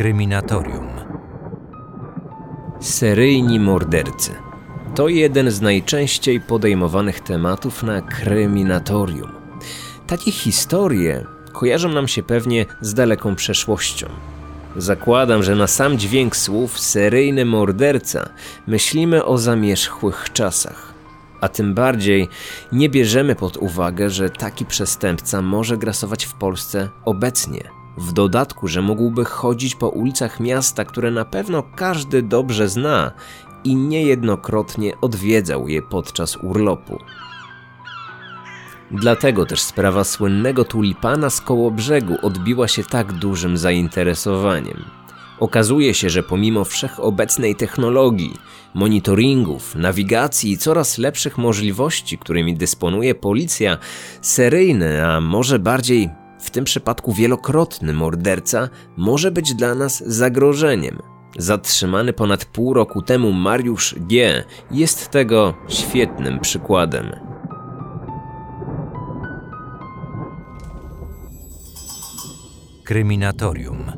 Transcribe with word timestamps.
Kryminatorium. 0.00 0.88
Seryjni 2.80 3.60
mordercy. 3.60 4.34
To 4.94 5.08
jeden 5.08 5.50
z 5.50 5.60
najczęściej 5.60 6.40
podejmowanych 6.40 7.20
tematów 7.20 7.82
na 7.82 8.00
kryminatorium. 8.02 9.32
Takie 10.06 10.32
historie 10.32 11.24
kojarzą 11.52 11.88
nam 11.88 12.08
się 12.08 12.22
pewnie 12.22 12.66
z 12.80 12.94
daleką 12.94 13.34
przeszłością. 13.34 14.06
Zakładam, 14.76 15.42
że 15.42 15.54
na 15.54 15.66
sam 15.66 15.98
dźwięk 15.98 16.36
słów 16.36 16.78
seryjny 16.78 17.44
morderca 17.44 18.28
myślimy 18.66 19.24
o 19.24 19.38
zamierzchłych 19.38 20.32
czasach. 20.32 20.94
A 21.40 21.48
tym 21.48 21.74
bardziej 21.74 22.28
nie 22.72 22.88
bierzemy 22.88 23.34
pod 23.34 23.56
uwagę, 23.56 24.10
że 24.10 24.30
taki 24.30 24.66
przestępca 24.66 25.42
może 25.42 25.78
grasować 25.78 26.24
w 26.24 26.34
Polsce 26.34 26.88
obecnie. 27.04 27.79
W 28.00 28.12
dodatku, 28.12 28.68
że 28.68 28.82
mógłby 28.82 29.24
chodzić 29.24 29.74
po 29.74 29.88
ulicach 29.88 30.40
miasta, 30.40 30.84
które 30.84 31.10
na 31.10 31.24
pewno 31.24 31.62
każdy 31.62 32.22
dobrze 32.22 32.68
zna 32.68 33.12
i 33.64 33.76
niejednokrotnie 33.76 35.00
odwiedzał 35.00 35.68
je 35.68 35.82
podczas 35.82 36.36
urlopu. 36.36 36.98
Dlatego 38.90 39.46
też 39.46 39.60
sprawa 39.60 40.04
słynnego 40.04 40.64
tulipana 40.64 41.30
z 41.30 41.40
koło 41.40 41.70
brzegu 41.70 42.16
odbiła 42.22 42.68
się 42.68 42.84
tak 42.84 43.12
dużym 43.12 43.56
zainteresowaniem. 43.56 44.84
Okazuje 45.40 45.94
się, 45.94 46.10
że 46.10 46.22
pomimo 46.22 46.64
wszechobecnej 46.64 47.56
technologii, 47.56 48.34
monitoringów, 48.74 49.74
nawigacji 49.74 50.52
i 50.52 50.58
coraz 50.58 50.98
lepszych 50.98 51.38
możliwości, 51.38 52.18
którymi 52.18 52.56
dysponuje 52.56 53.14
policja, 53.14 53.78
seryjny, 54.20 55.06
a 55.06 55.20
może 55.20 55.58
bardziej 55.58 56.10
w 56.40 56.50
tym 56.50 56.64
przypadku 56.64 57.12
wielokrotny 57.12 57.92
morderca 57.92 58.68
może 58.96 59.30
być 59.30 59.54
dla 59.54 59.74
nas 59.74 60.02
zagrożeniem. 60.06 60.98
Zatrzymany 61.38 62.12
ponad 62.12 62.44
pół 62.44 62.74
roku 62.74 63.02
temu 63.02 63.32
Mariusz 63.32 63.94
G. 63.98 64.44
jest 64.70 65.08
tego 65.08 65.54
świetnym 65.68 66.40
przykładem. 66.40 67.12
Kryminatorium. 72.84 73.92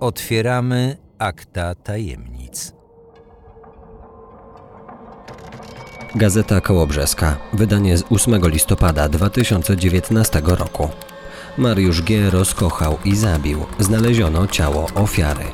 Otwieramy 0.00 0.96
akta 1.18 1.74
tajemnic. 1.74 2.72
Gazeta 6.14 6.60
Kołobrzeska, 6.60 7.36
wydanie 7.52 7.96
z 7.98 8.04
8 8.10 8.48
listopada 8.48 9.08
2019 9.08 10.42
roku. 10.44 10.88
Mariusz 11.60 12.02
G. 12.02 12.30
rozkochał 12.30 12.98
i 13.04 13.16
zabił. 13.16 13.66
Znaleziono 13.78 14.46
ciało 14.46 14.86
ofiary. 14.94 15.44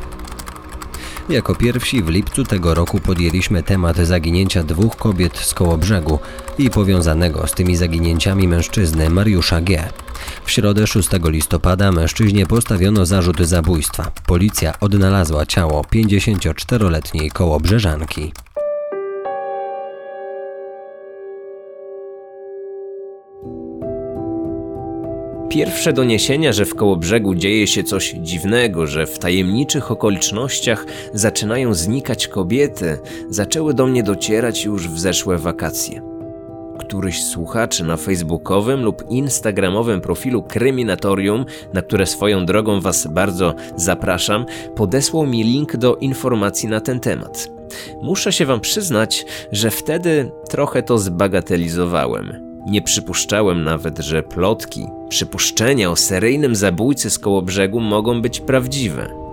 Jako 1.29 1.55
pierwsi 1.55 2.03
w 2.03 2.09
lipcu 2.09 2.45
tego 2.45 2.75
roku 2.75 3.01
podjęliśmy 3.01 3.63
temat 3.63 3.97
zaginięcia 3.97 4.63
dwóch 4.63 4.97
kobiet 4.97 5.39
z 5.39 5.55
Kołobrzegu 5.55 6.19
i 6.59 6.71
powiązanego 6.71 7.47
z 7.47 7.53
tymi 7.53 7.77
zaginięciami 7.77 8.49
mężczyzny 8.49 9.11
Mariusza 9.11 9.61
G. 9.61 9.89
W 10.45 10.51
środę 10.51 10.87
6 10.87 11.09
listopada 11.25 11.93
mężczyźnie 11.93 12.47
postawiono 12.47 13.07
zarzut 13.07 13.41
zabójstwa. 13.41 14.11
Policja 14.27 14.81
odnalazła 14.81 15.47
ciało 15.47 15.83
54-letniej 15.83 17.31
kołobrzeżanki. 17.31 18.33
Pierwsze 25.49 25.93
doniesienia, 25.93 26.53
że 26.53 26.65
w 26.65 26.75
Kołobrzegu 26.75 27.35
dzieje 27.35 27.67
się 27.67 27.83
coś 27.83 28.15
dziwnego, 28.21 28.87
że 28.87 29.07
w 29.07 29.19
tajemniczych 29.19 29.91
okolicznościach 29.91 30.87
zaczynają 31.13 31.75
znikać 31.75 32.29
kobiety, 32.29 32.99
zaczęły 33.31 33.75
do 33.75 33.87
mnie 33.87 34.03
docierać 34.03 34.65
już 34.65 34.89
w 34.89 34.99
zeszłe 34.99 35.39
wakacje. 35.39 36.03
Któryś 36.79 37.23
z 37.23 37.31
słuchaczy 37.31 37.85
na 37.85 37.97
facebookowym 37.97 38.85
lub 38.85 39.05
instagramowym 39.11 40.01
profilu 40.01 40.43
Kryminatorium, 40.43 41.45
na 41.75 41.83
które 41.83 42.07
swoją 42.07 42.47
drogą 42.47 42.81
Was 42.81 43.07
bardzo 43.07 43.55
zapraszam, 43.77 44.47
podesłał 44.77 45.27
mi 45.27 45.45
link 45.45 45.77
do 45.77 45.97
informacji 45.97 46.69
na 46.69 46.81
ten 46.81 47.01
temat. 47.01 47.49
Muszę 48.03 48.33
się 48.33 48.47
Wam 48.47 48.61
przyznać, 48.61 49.27
że 49.53 49.71
wtedy 49.71 50.31
trochę 50.49 50.83
to 50.83 50.99
zbagatelizowałem. 50.99 52.46
Nie 52.67 52.83
przypuszczałem 52.83 53.65
nawet, 53.65 53.99
że 53.99 54.23
plotki, 54.23 54.87
przypuszczenia 55.09 55.91
o 55.91 55.97
seryjnym 55.97 56.57
zabójcy 56.57 57.11
z 57.11 57.19
koło 57.19 57.43
brzegu 57.43 57.81
mogą 57.81 58.23
być 58.23 58.41
prawdziwe. 58.41 59.27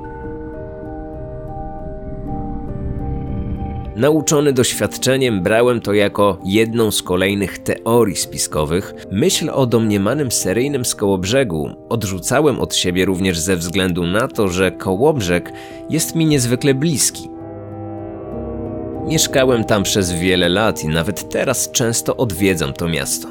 Nauczony 3.95 4.53
doświadczeniem 4.53 5.43
brałem 5.43 5.81
to 5.81 5.93
jako 5.93 6.37
jedną 6.45 6.91
z 6.91 7.01
kolejnych 7.03 7.59
teorii 7.59 8.15
spiskowych. 8.15 8.93
Myśl 9.11 9.49
o 9.53 9.65
domniemanym 9.65 10.31
seryjnym 10.31 10.85
z 10.85 10.95
Kołobrzegu 10.95 11.69
odrzucałem 11.89 12.59
od 12.59 12.75
siebie 12.75 13.05
również 13.05 13.39
ze 13.39 13.57
względu 13.57 14.07
na 14.07 14.27
to, 14.27 14.47
że 14.47 14.71
Kołobrzeg 14.71 15.53
jest 15.89 16.15
mi 16.15 16.25
niezwykle 16.25 16.73
bliski. 16.73 17.32
Mieszkałem 19.07 19.63
tam 19.63 19.83
przez 19.83 20.11
wiele 20.11 20.49
lat 20.49 20.83
i 20.83 20.87
nawet 20.87 21.29
teraz 21.29 21.71
często 21.71 22.17
odwiedzam 22.17 22.73
to 22.73 22.87
miasto. 22.87 23.27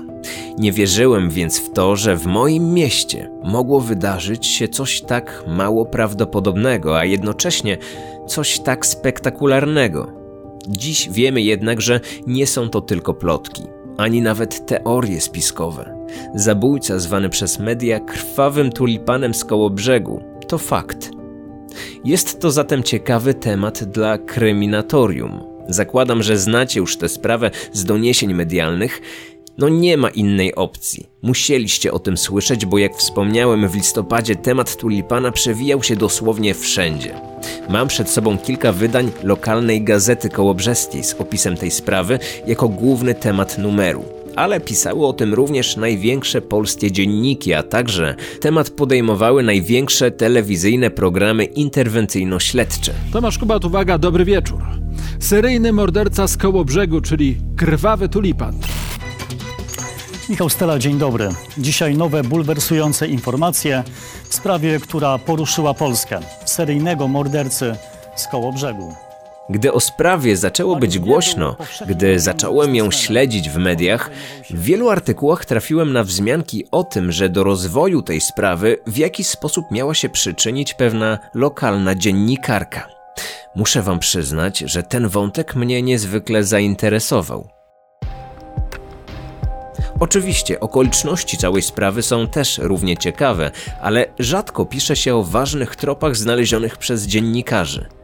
Nie 0.58 0.72
wierzyłem 0.72 1.30
więc 1.30 1.58
w 1.60 1.72
to, 1.72 1.96
że 1.96 2.16
w 2.16 2.26
moim 2.26 2.74
mieście 2.74 3.30
mogło 3.44 3.80
wydarzyć 3.80 4.46
się 4.46 4.68
coś 4.68 5.00
tak 5.00 5.44
mało 5.46 5.86
prawdopodobnego, 5.86 6.98
a 6.98 7.04
jednocześnie 7.04 7.78
coś 8.26 8.60
tak 8.60 8.86
spektakularnego. 8.86 10.12
Dziś 10.68 11.08
wiemy 11.10 11.42
jednak, 11.42 11.80
że 11.80 12.00
nie 12.26 12.46
są 12.46 12.68
to 12.68 12.80
tylko 12.80 13.14
plotki, 13.14 13.62
ani 13.96 14.22
nawet 14.22 14.66
teorie 14.66 15.20
spiskowe. 15.20 16.06
Zabójca 16.34 16.98
zwany 16.98 17.28
przez 17.28 17.58
media 17.58 18.00
krwawym 18.00 18.72
tulipanem 18.72 19.34
z 19.34 19.44
koło 19.44 19.70
brzegu 19.70 20.22
to 20.48 20.58
fakt. 20.58 21.10
Jest 22.04 22.40
to 22.40 22.50
zatem 22.50 22.82
ciekawy 22.82 23.34
temat 23.34 23.84
dla 23.84 24.18
kryminatorium. 24.18 25.51
Zakładam, 25.68 26.22
że 26.22 26.38
znacie 26.38 26.80
już 26.80 26.96
tę 26.96 27.08
sprawę 27.08 27.50
z 27.72 27.84
doniesień 27.84 28.34
medialnych. 28.34 29.00
No 29.58 29.68
nie 29.68 29.96
ma 29.96 30.08
innej 30.08 30.54
opcji. 30.54 31.06
Musieliście 31.22 31.92
o 31.92 31.98
tym 31.98 32.16
słyszeć, 32.16 32.66
bo 32.66 32.78
jak 32.78 32.96
wspomniałem 32.96 33.68
w 33.68 33.74
listopadzie 33.74 34.36
temat 34.36 34.76
tulipana 34.76 35.32
przewijał 35.32 35.82
się 35.82 35.96
dosłownie 35.96 36.54
wszędzie. 36.54 37.14
Mam 37.68 37.88
przed 37.88 38.10
sobą 38.10 38.38
kilka 38.38 38.72
wydań 38.72 39.12
lokalnej 39.22 39.84
gazety 39.84 40.28
kołobrzeskiej 40.28 41.04
z 41.04 41.14
opisem 41.14 41.56
tej 41.56 41.70
sprawy 41.70 42.18
jako 42.46 42.68
główny 42.68 43.14
temat 43.14 43.58
numeru. 43.58 44.21
Ale 44.36 44.60
pisały 44.60 45.06
o 45.06 45.12
tym 45.12 45.34
również 45.34 45.76
największe 45.76 46.40
polskie 46.40 46.92
dzienniki, 46.92 47.54
a 47.54 47.62
także 47.62 48.14
temat 48.40 48.70
podejmowały 48.70 49.42
największe 49.42 50.10
telewizyjne 50.10 50.90
programy 50.90 51.44
interwencyjno-śledcze. 51.44 52.92
Tomasz 53.12 53.38
Kubat, 53.38 53.64
uwaga, 53.64 53.98
dobry 53.98 54.24
wieczór. 54.24 54.62
Seryjny 55.18 55.72
morderca 55.72 56.28
z 56.28 56.36
koło 56.36 56.64
brzegu, 56.64 57.00
czyli 57.00 57.36
krwawy 57.56 58.08
tulipan. 58.08 58.54
Michał 60.28 60.48
Stela, 60.48 60.78
dzień 60.78 60.98
dobry. 60.98 61.28
Dzisiaj 61.58 61.96
nowe 61.96 62.22
bulwersujące 62.22 63.08
informacje 63.08 63.82
w 64.28 64.34
sprawie, 64.34 64.80
która 64.80 65.18
poruszyła 65.18 65.74
Polskę. 65.74 66.20
Seryjnego 66.44 67.08
mordercy 67.08 67.76
z 68.16 68.26
koło 68.26 68.52
brzegu. 68.52 68.94
Gdy 69.52 69.72
o 69.72 69.80
sprawie 69.80 70.36
zaczęło 70.36 70.76
być 70.76 70.98
głośno, 70.98 71.56
gdy 71.86 72.20
zacząłem 72.20 72.74
ją 72.74 72.90
śledzić 72.90 73.50
w 73.50 73.56
mediach, 73.56 74.10
w 74.50 74.62
wielu 74.62 74.90
artykułach 74.90 75.44
trafiłem 75.44 75.92
na 75.92 76.04
wzmianki 76.04 76.64
o 76.70 76.84
tym, 76.84 77.12
że 77.12 77.28
do 77.28 77.44
rozwoju 77.44 78.02
tej 78.02 78.20
sprawy 78.20 78.78
w 78.86 78.96
jakiś 78.96 79.26
sposób 79.26 79.64
miała 79.70 79.94
się 79.94 80.08
przyczynić 80.08 80.74
pewna 80.74 81.18
lokalna 81.34 81.94
dziennikarka. 81.94 82.88
Muszę 83.56 83.82
wam 83.82 83.98
przyznać, 83.98 84.58
że 84.58 84.82
ten 84.82 85.08
wątek 85.08 85.54
mnie 85.54 85.82
niezwykle 85.82 86.44
zainteresował. 86.44 87.48
Oczywiście 90.00 90.60
okoliczności 90.60 91.36
całej 91.36 91.62
sprawy 91.62 92.02
są 92.02 92.28
też 92.28 92.58
równie 92.58 92.96
ciekawe, 92.96 93.50
ale 93.82 94.06
rzadko 94.18 94.66
pisze 94.66 94.96
się 94.96 95.14
o 95.14 95.22
ważnych 95.22 95.76
tropach 95.76 96.16
znalezionych 96.16 96.76
przez 96.76 97.06
dziennikarzy 97.06 98.01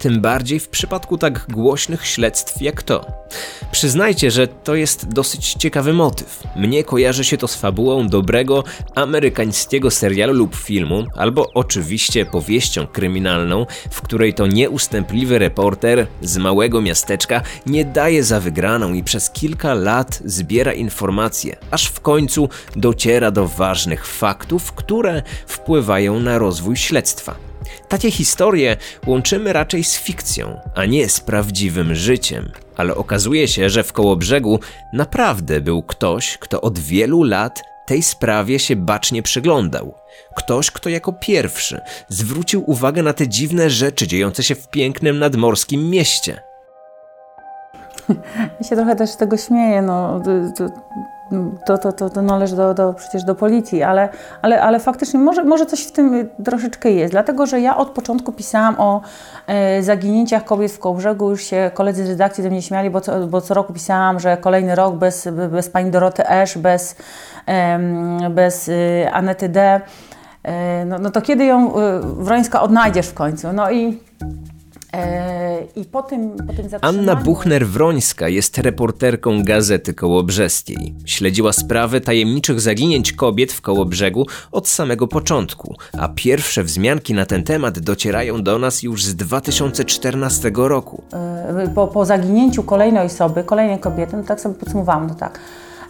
tym 0.00 0.20
bardziej 0.20 0.60
w 0.60 0.68
przypadku 0.68 1.18
tak 1.18 1.46
głośnych 1.48 2.06
śledztw 2.06 2.62
jak 2.62 2.82
to. 2.82 3.06
Przyznajcie, 3.72 4.30
że 4.30 4.48
to 4.48 4.74
jest 4.74 5.08
dosyć 5.08 5.52
ciekawy 5.52 5.92
motyw. 5.92 6.42
Mnie 6.56 6.84
kojarzy 6.84 7.24
się 7.24 7.36
to 7.36 7.48
z 7.48 7.56
fabułą 7.56 8.08
dobrego 8.08 8.64
amerykańskiego 8.94 9.90
serialu 9.90 10.32
lub 10.32 10.56
filmu, 10.56 11.06
albo 11.16 11.50
oczywiście 11.54 12.26
powieścią 12.26 12.86
kryminalną, 12.86 13.66
w 13.90 14.02
której 14.02 14.34
to 14.34 14.46
nieustępliwy 14.46 15.38
reporter 15.38 16.06
z 16.22 16.38
małego 16.38 16.80
miasteczka 16.80 17.42
nie 17.66 17.84
daje 17.84 18.24
za 18.24 18.40
wygraną 18.40 18.92
i 18.92 19.02
przez 19.04 19.30
kilka 19.30 19.74
lat 19.74 20.22
zbiera 20.24 20.72
informacje, 20.72 21.56
aż 21.70 21.86
w 21.86 22.00
końcu 22.00 22.48
dociera 22.76 23.30
do 23.30 23.48
ważnych 23.48 24.06
faktów, 24.06 24.72
które 24.72 25.22
wpływają 25.46 26.20
na 26.20 26.38
rozwój 26.38 26.76
śledztwa. 26.76 27.49
Takie 27.90 28.10
historie 28.10 28.76
łączymy 29.06 29.52
raczej 29.52 29.84
z 29.84 29.96
fikcją, 29.96 30.60
a 30.74 30.84
nie 30.84 31.08
z 31.08 31.20
prawdziwym 31.20 31.94
życiem. 31.94 32.52
Ale 32.76 32.94
okazuje 32.94 33.48
się, 33.48 33.70
że 33.70 33.82
w 33.82 33.92
Kołobrzegu 33.92 34.60
naprawdę 34.92 35.60
był 35.60 35.82
ktoś, 35.82 36.38
kto 36.38 36.60
od 36.60 36.78
wielu 36.78 37.22
lat 37.22 37.62
tej 37.86 38.02
sprawie 38.02 38.58
się 38.58 38.76
bacznie 38.76 39.22
przyglądał. 39.22 39.94
Ktoś, 40.36 40.70
kto 40.70 40.88
jako 40.88 41.12
pierwszy 41.12 41.80
zwrócił 42.08 42.70
uwagę 42.70 43.02
na 43.02 43.12
te 43.12 43.28
dziwne 43.28 43.70
rzeczy 43.70 44.06
dziejące 44.06 44.42
się 44.42 44.54
w 44.54 44.68
pięknym 44.68 45.18
nadmorskim 45.18 45.90
mieście. 45.90 46.40
Ja 48.60 48.68
się 48.68 48.76
trochę 48.76 48.96
też 48.96 49.10
z 49.10 49.16
tego 49.16 49.36
śmieję, 49.36 49.82
no, 49.82 50.22
to, 51.66 51.78
to, 51.78 51.92
to, 51.92 52.10
to 52.10 52.22
należy 52.22 52.56
do, 52.56 52.74
do, 52.74 52.92
przecież 52.92 53.24
do 53.24 53.34
policji, 53.34 53.82
ale, 53.82 54.08
ale, 54.42 54.62
ale 54.62 54.80
faktycznie 54.80 55.20
może, 55.20 55.44
może 55.44 55.66
coś 55.66 55.86
w 55.86 55.92
tym 55.92 56.28
troszeczkę 56.44 56.90
jest, 56.90 57.12
dlatego 57.12 57.46
że 57.46 57.60
ja 57.60 57.76
od 57.76 57.90
początku 57.90 58.32
pisałam 58.32 58.74
o 58.78 59.00
e, 59.46 59.82
zaginięciach 59.82 60.44
kobiet 60.44 60.72
w 60.72 60.78
Kołbrzegu, 60.78 61.30
już 61.30 61.42
się 61.42 61.70
koledzy 61.74 62.06
z 62.06 62.08
redakcji 62.08 62.42
ze 62.42 62.50
mnie 62.50 62.62
śmiali, 62.62 62.90
bo 62.90 63.00
co, 63.00 63.26
bo 63.26 63.40
co 63.40 63.54
roku 63.54 63.72
pisałam, 63.72 64.20
że 64.20 64.36
kolejny 64.36 64.74
rok 64.74 64.94
bez, 64.94 65.28
bez 65.50 65.70
pani 65.70 65.90
Doroty 65.90 66.28
Esz, 66.28 66.58
bez, 66.58 66.96
e, 67.46 68.30
bez 68.30 68.68
e, 68.68 69.10
Anety 69.12 69.48
D., 69.48 69.80
e, 70.42 70.84
no, 70.84 70.98
no 70.98 71.10
to 71.10 71.22
kiedy 71.22 71.44
ją 71.44 71.76
e, 71.76 72.00
Wrońska 72.02 72.62
odnajdziesz 72.62 73.06
w 73.06 73.14
końcu? 73.14 73.52
No 73.52 73.70
i 73.70 74.00
tym, 76.10 76.36
po 76.36 76.52
tym 76.52 76.68
Anna 76.80 77.16
Buchner-Wrońska 77.16 78.26
jest 78.26 78.58
reporterką 78.58 79.42
Gazety 79.44 79.94
Kołobrzeskiej. 79.94 80.94
Śledziła 81.04 81.52
sprawę 81.52 82.00
tajemniczych 82.00 82.60
zaginięć 82.60 83.12
kobiet 83.12 83.52
w 83.52 83.60
Kołobrzegu 83.60 84.26
od 84.52 84.68
samego 84.68 85.08
początku, 85.08 85.76
a 85.98 86.08
pierwsze 86.08 86.64
wzmianki 86.64 87.14
na 87.14 87.26
ten 87.26 87.42
temat 87.42 87.78
docierają 87.78 88.42
do 88.42 88.58
nas 88.58 88.82
już 88.82 89.04
z 89.04 89.16
2014 89.16 90.50
roku. 90.54 91.02
E, 91.12 91.68
po, 91.74 91.86
po 91.86 92.04
zaginięciu 92.04 92.62
kolejnej 92.62 93.06
osoby, 93.06 93.44
kolejnej 93.44 93.78
kobiety, 93.78 94.16
no 94.16 94.22
tak 94.22 94.40
sobie 94.40 94.54
podsumowałam, 94.54 95.06
no 95.06 95.14
tak, 95.14 95.40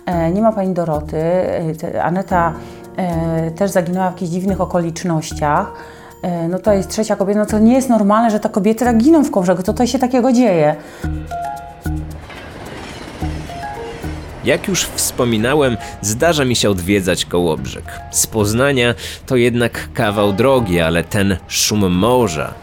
e, 0.06 0.30
nie 0.30 0.42
ma 0.42 0.52
pani 0.52 0.74
Doroty, 0.74 1.22
Aneta 2.02 2.54
też 3.56 3.70
zaginęła 3.70 4.10
w 4.10 4.12
jakichś 4.12 4.32
dziwnych 4.32 4.60
okolicznościach, 4.60 5.72
E, 5.72 5.99
no 6.48 6.58
to 6.58 6.72
jest 6.72 6.90
trzecia 6.90 7.16
kobieta, 7.16 7.40
no 7.40 7.46
to 7.46 7.58
nie 7.58 7.74
jest 7.74 7.88
normalne, 7.88 8.30
że 8.30 8.40
te 8.40 8.48
kobiety 8.48 8.84
tak 8.84 8.98
giną 8.98 9.24
w 9.24 9.30
Kołbrzegu, 9.30 9.62
co 9.62 9.72
to 9.72 9.86
się 9.86 9.98
takiego 9.98 10.32
dzieje? 10.32 10.76
Jak 14.44 14.68
już 14.68 14.84
wspominałem, 14.84 15.76
zdarza 16.02 16.44
mi 16.44 16.56
się 16.56 16.70
odwiedzać 16.70 17.24
Kołobrzeg. 17.24 17.84
Z 18.10 18.26
Poznania 18.26 18.94
to 19.26 19.36
jednak 19.36 19.88
kawał 19.94 20.32
drogi, 20.32 20.80
ale 20.80 21.04
ten 21.04 21.36
szum 21.48 21.92
morza, 21.92 22.54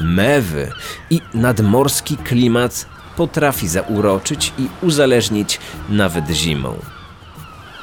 mewy 0.00 0.68
i 1.10 1.20
nadmorski 1.34 2.16
klimat 2.16 2.86
potrafi 3.16 3.68
zauroczyć 3.68 4.52
i 4.58 4.68
uzależnić 4.82 5.60
nawet 5.88 6.30
zimą. 6.30 6.74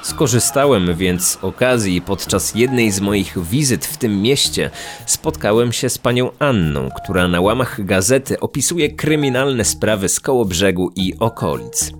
Skorzystałem 0.03 0.95
więc 0.95 1.27
z 1.27 1.43
okazji 1.43 2.01
podczas 2.01 2.55
jednej 2.55 2.91
z 2.91 3.01
moich 3.01 3.45
wizyt 3.49 3.85
w 3.85 3.97
tym 3.97 4.21
mieście 4.21 4.69
spotkałem 5.05 5.71
się 5.71 5.89
z 5.89 5.97
panią 5.97 6.29
Anną, 6.39 6.89
która 7.03 7.27
na 7.27 7.41
łamach 7.41 7.85
gazety 7.85 8.39
opisuje 8.39 8.89
kryminalne 8.89 9.65
sprawy 9.65 10.09
z 10.09 10.19
Kołobrzegu 10.19 10.91
i 10.95 11.13
okolic. 11.19 11.93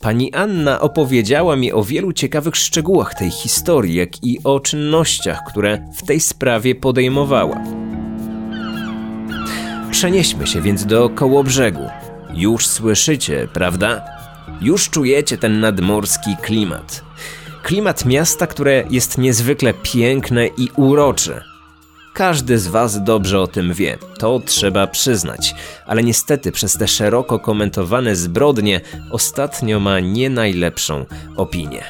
Pani 0.00 0.34
Anna 0.34 0.80
opowiedziała 0.80 1.56
mi 1.56 1.72
o 1.72 1.84
wielu 1.84 2.12
ciekawych 2.12 2.56
szczegółach 2.56 3.14
tej 3.14 3.30
historii, 3.30 3.94
jak 3.94 4.24
i 4.24 4.38
o 4.44 4.60
czynnościach, 4.60 5.40
które 5.48 5.86
w 5.96 6.02
tej 6.02 6.20
sprawie 6.20 6.74
podejmowała. 6.74 7.62
Przenieśmy 9.90 10.46
się 10.46 10.60
więc 10.60 10.86
do 10.86 11.10
Kołobrzegu. 11.10 11.86
Już 12.34 12.66
słyszycie, 12.66 13.48
prawda? 13.52 14.21
Już 14.62 14.90
czujecie 14.90 15.38
ten 15.38 15.60
nadmorski 15.60 16.36
klimat. 16.42 17.04
Klimat 17.62 18.04
miasta, 18.04 18.46
które 18.46 18.84
jest 18.90 19.18
niezwykle 19.18 19.74
piękne 19.74 20.46
i 20.46 20.68
urocze. 20.76 21.44
Każdy 22.14 22.58
z 22.58 22.68
Was 22.68 23.04
dobrze 23.04 23.40
o 23.40 23.46
tym 23.46 23.72
wie, 23.74 23.98
to 24.18 24.40
trzeba 24.46 24.86
przyznać, 24.86 25.54
ale 25.86 26.02
niestety 26.02 26.52
przez 26.52 26.72
te 26.72 26.88
szeroko 26.88 27.38
komentowane 27.38 28.16
zbrodnie 28.16 28.80
ostatnio 29.10 29.80
ma 29.80 30.00
nie 30.00 30.30
najlepszą 30.30 31.06
opinię. 31.36 31.84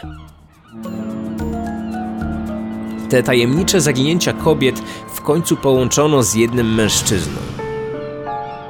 Te 3.10 3.22
tajemnicze 3.22 3.80
zaginięcia 3.80 4.32
kobiet 4.32 4.82
w 5.14 5.20
końcu 5.20 5.56
połączono 5.56 6.22
z 6.22 6.34
jednym 6.34 6.74
mężczyzną. 6.74 7.40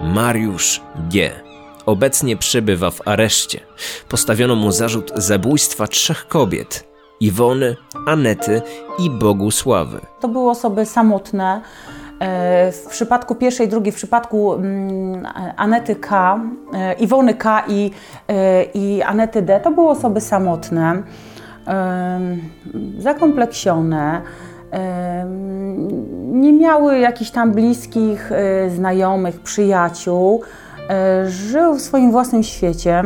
Mariusz 0.03 0.81
G. 1.13 1.43
Obecnie 1.87 2.37
przebywa 2.37 2.91
w 2.91 3.09
areszcie. 3.09 3.61
Postawiono 4.09 4.55
mu 4.55 4.73
zarzut 4.73 5.13
zabójstwa 5.15 5.87
trzech 5.87 6.29
kobiet, 6.29 6.85
Iwony, 7.21 7.77
Anety 8.07 8.63
i 8.99 9.11
Bogusławy. 9.11 10.01
To 10.21 10.29
były 10.29 10.51
osoby 10.51 10.87
samotne. 10.87 11.61
E, 12.23 12.73
w 12.73 12.87
przypadku 12.87 13.35
pierwszej, 13.35 13.69
drugiej, 13.69 13.93
w 13.93 13.97
przypadku 13.97 14.55
mm, 14.55 15.29
Anety 15.57 15.97
K, 15.97 16.41
e, 16.75 16.93
Iwony 16.93 17.35
K 17.35 17.65
i, 17.69 17.91
e, 18.29 18.63
i 18.63 19.03
Anety 19.03 19.43
D, 19.43 19.61
to 19.61 19.71
były 19.71 19.89
osoby 19.89 20.21
samotne, 20.21 21.03
zakompleksione, 22.99 24.23
nie 26.23 26.53
miały 26.53 26.99
jakichś 26.99 27.31
tam 27.31 27.53
bliskich 27.53 28.31
znajomych, 28.69 29.41
przyjaciół, 29.41 30.43
żył 31.27 31.75
w 31.75 31.81
swoim 31.81 32.11
własnym 32.11 32.43
świecie. 32.43 33.03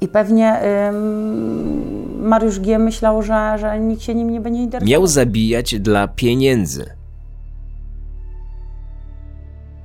I 0.00 0.08
pewnie 0.08 0.60
ym, 0.88 2.28
Mariusz 2.28 2.60
G. 2.60 2.78
myślał, 2.78 3.22
że, 3.22 3.56
że 3.58 3.80
nikt 3.80 4.02
się 4.02 4.14
nim 4.14 4.30
nie 4.30 4.40
będzie 4.40 4.60
interesował. 4.62 4.90
Miał 4.90 5.06
zabijać 5.06 5.80
dla 5.80 6.08
pieniędzy. 6.08 6.84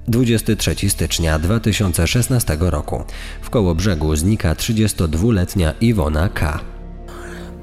23 0.07 0.89
stycznia 0.89 1.39
2016 1.39 2.57
roku. 2.59 3.03
W 3.41 3.49
koło 3.49 3.75
brzegu 3.75 4.15
znika 4.15 4.53
32-letnia 4.53 5.73
Iwona 5.81 6.29
K. 6.29 6.59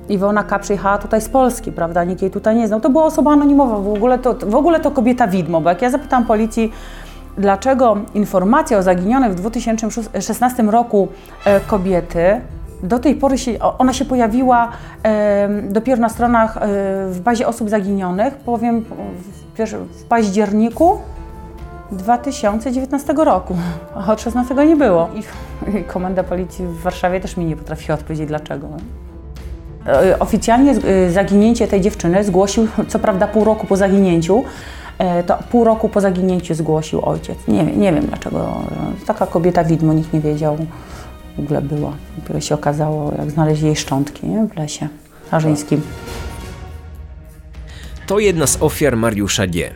Iwona 0.08 0.44
K. 0.44 0.58
przyjechała 0.58 0.98
tutaj 0.98 1.20
z 1.20 1.28
Polski, 1.28 1.72
prawda? 1.72 2.04
Nikt 2.04 2.22
jej 2.22 2.30
tutaj 2.30 2.56
nie 2.56 2.68
znał. 2.68 2.80
To 2.80 2.90
była 2.90 3.04
osoba 3.04 3.32
anonimowa, 3.32 3.78
w 3.78 3.88
ogóle 3.88 4.18
to, 4.18 4.34
w 4.34 4.54
ogóle 4.54 4.80
to 4.80 4.90
kobieta 4.90 5.28
widmo, 5.28 5.60
bo 5.60 5.68
jak 5.68 5.82
ja 5.82 5.90
zapytam 5.90 6.26
policji, 6.26 6.72
dlaczego 7.38 7.96
informacja 8.14 8.78
o 8.78 8.82
zaginionej 8.82 9.30
w 9.30 9.34
2016 9.34 10.62
roku 10.62 11.08
e, 11.44 11.60
kobiety 11.60 12.40
do 12.82 12.98
tej 12.98 13.14
pory 13.14 13.38
się, 13.38 13.58
ona 13.78 13.92
się 13.92 14.04
pojawiła 14.04 14.72
e, 15.02 15.48
dopiero 15.62 16.00
na 16.00 16.08
stronach 16.08 16.56
e, 16.56 16.60
w 17.10 17.20
bazie 17.20 17.46
osób 17.46 17.70
zaginionych, 17.70 18.34
powiem 18.34 18.84
w, 19.54 20.04
październiku 20.04 20.98
2019 21.92 23.12
roku, 23.12 23.56
a 24.06 24.12
od 24.12 24.20
16 24.20 24.54
nie 24.54 24.76
było. 24.76 25.08
I, 25.14 25.22
komenda 25.84 26.22
policji 26.22 26.66
w 26.66 26.80
Warszawie 26.80 27.20
też 27.20 27.36
mi 27.36 27.44
nie 27.44 27.56
potrafiła 27.56 27.98
odpowiedzieć 27.98 28.28
dlaczego. 28.28 28.68
Oficjalnie 30.18 30.74
zaginięcie 31.10 31.68
tej 31.68 31.80
dziewczyny 31.80 32.24
zgłosił, 32.24 32.68
co 32.88 32.98
prawda 32.98 33.26
pół 33.26 33.44
roku 33.44 33.66
po 33.66 33.76
zaginięciu, 33.76 34.44
to 35.26 35.38
pół 35.50 35.64
roku 35.64 35.88
po 35.88 36.00
zaginięciu 36.00 36.54
zgłosił 36.54 37.08
ojciec. 37.08 37.38
Nie, 37.48 37.64
nie 37.64 37.92
wiem 37.92 38.06
dlaczego. 38.06 38.62
Taka 39.06 39.26
kobieta 39.26 39.64
widmo, 39.64 39.92
nikt 39.92 40.12
nie 40.12 40.20
wiedział. 40.20 40.58
W 41.36 41.40
ogóle 41.40 41.62
była. 41.62 41.92
Dopiero 42.18 42.40
się 42.40 42.54
okazało, 42.54 43.12
jak 43.18 43.30
znaleźli 43.30 43.66
jej 43.66 43.76
szczątki 43.76 44.26
nie? 44.26 44.46
w 44.46 44.56
lesie 44.56 44.88
harzyńskim. 45.30 45.82
To 48.06 48.18
jedna 48.18 48.46
z 48.46 48.62
ofiar 48.62 48.96
Mariusza 48.96 49.46
G. 49.46 49.74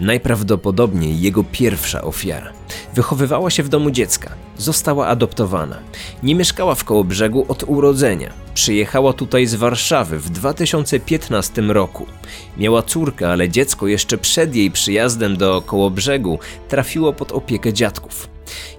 Najprawdopodobniej 0.00 1.20
jego 1.20 1.44
pierwsza 1.44 2.02
ofiara. 2.02 2.52
Wychowywała 2.94 3.50
się 3.50 3.62
w 3.62 3.68
domu 3.68 3.90
dziecka, 3.90 4.30
została 4.58 5.06
adoptowana. 5.06 5.78
Nie 6.22 6.34
mieszkała 6.34 6.74
w 6.74 6.84
Kołobrzegu 6.84 7.44
od 7.48 7.64
urodzenia. 7.66 8.30
Przyjechała 8.54 9.12
tutaj 9.12 9.46
z 9.46 9.54
Warszawy 9.54 10.18
w 10.18 10.30
2015 10.30 11.62
roku. 11.62 12.06
Miała 12.56 12.82
córkę, 12.82 13.28
ale 13.28 13.48
dziecko 13.48 13.86
jeszcze 13.86 14.18
przed 14.18 14.54
jej 14.54 14.70
przyjazdem 14.70 15.36
do 15.36 15.62
Kołobrzegu 15.62 16.38
trafiło 16.68 17.12
pod 17.12 17.32
opiekę 17.32 17.72
dziadków. 17.72 18.28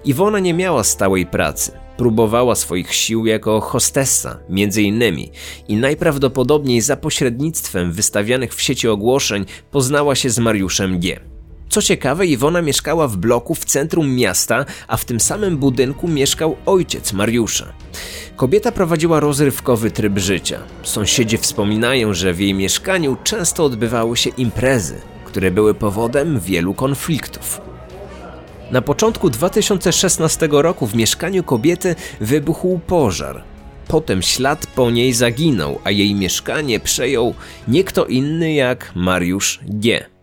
Iwona 0.04 0.38
nie 0.38 0.54
miała 0.54 0.84
stałej 0.84 1.26
pracy. 1.26 1.72
Próbowała 1.96 2.54
swoich 2.54 2.94
sił 2.94 3.26
jako 3.26 3.60
hostessa, 3.60 4.38
między 4.48 4.82
innymi, 4.82 5.30
i 5.68 5.76
najprawdopodobniej 5.76 6.80
za 6.80 6.96
pośrednictwem 6.96 7.92
wystawianych 7.92 8.54
w 8.54 8.62
sieci 8.62 8.88
ogłoszeń 8.88 9.44
poznała 9.70 10.14
się 10.14 10.30
z 10.30 10.38
Mariuszem 10.38 11.00
G. 11.00 11.33
Co 11.74 11.82
ciekawe, 11.82 12.26
Iwona 12.26 12.62
mieszkała 12.62 13.08
w 13.08 13.16
bloku 13.16 13.54
w 13.54 13.64
centrum 13.64 14.14
miasta, 14.14 14.64
a 14.88 14.96
w 14.96 15.04
tym 15.04 15.20
samym 15.20 15.56
budynku 15.56 16.08
mieszkał 16.08 16.56
ojciec 16.66 17.12
Mariusza. 17.12 17.72
Kobieta 18.36 18.72
prowadziła 18.72 19.20
rozrywkowy 19.20 19.90
tryb 19.90 20.18
życia. 20.18 20.58
Sąsiedzi 20.82 21.38
wspominają, 21.38 22.14
że 22.14 22.32
w 22.32 22.40
jej 22.40 22.54
mieszkaniu 22.54 23.16
często 23.24 23.64
odbywały 23.64 24.16
się 24.16 24.30
imprezy, 24.30 25.00
które 25.24 25.50
były 25.50 25.74
powodem 25.74 26.40
wielu 26.40 26.74
konfliktów. 26.74 27.60
Na 28.70 28.82
początku 28.82 29.30
2016 29.30 30.48
roku 30.50 30.86
w 30.86 30.94
mieszkaniu 30.94 31.42
kobiety 31.42 31.94
wybuchł 32.20 32.78
pożar. 32.78 33.44
Potem 33.88 34.22
ślad 34.22 34.66
po 34.66 34.90
niej 34.90 35.12
zaginął, 35.12 35.80
a 35.84 35.90
jej 35.90 36.14
mieszkanie 36.14 36.80
przejął 36.80 37.34
nie 37.68 37.84
kto 37.84 38.06
inny 38.06 38.52
jak 38.52 38.92
Mariusz 38.94 39.60
G. 39.62 40.13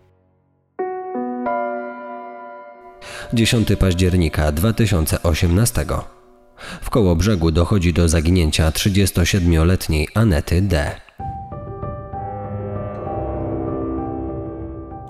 10 3.32 3.68
października 3.78 4.52
2018. 4.52 5.86
W 6.82 6.90
koło 6.90 7.16
brzegu 7.16 7.50
dochodzi 7.50 7.92
do 7.92 8.08
zaginięcia 8.08 8.70
37-letniej 8.70 10.08
Anety 10.14 10.62
D. 10.62 10.90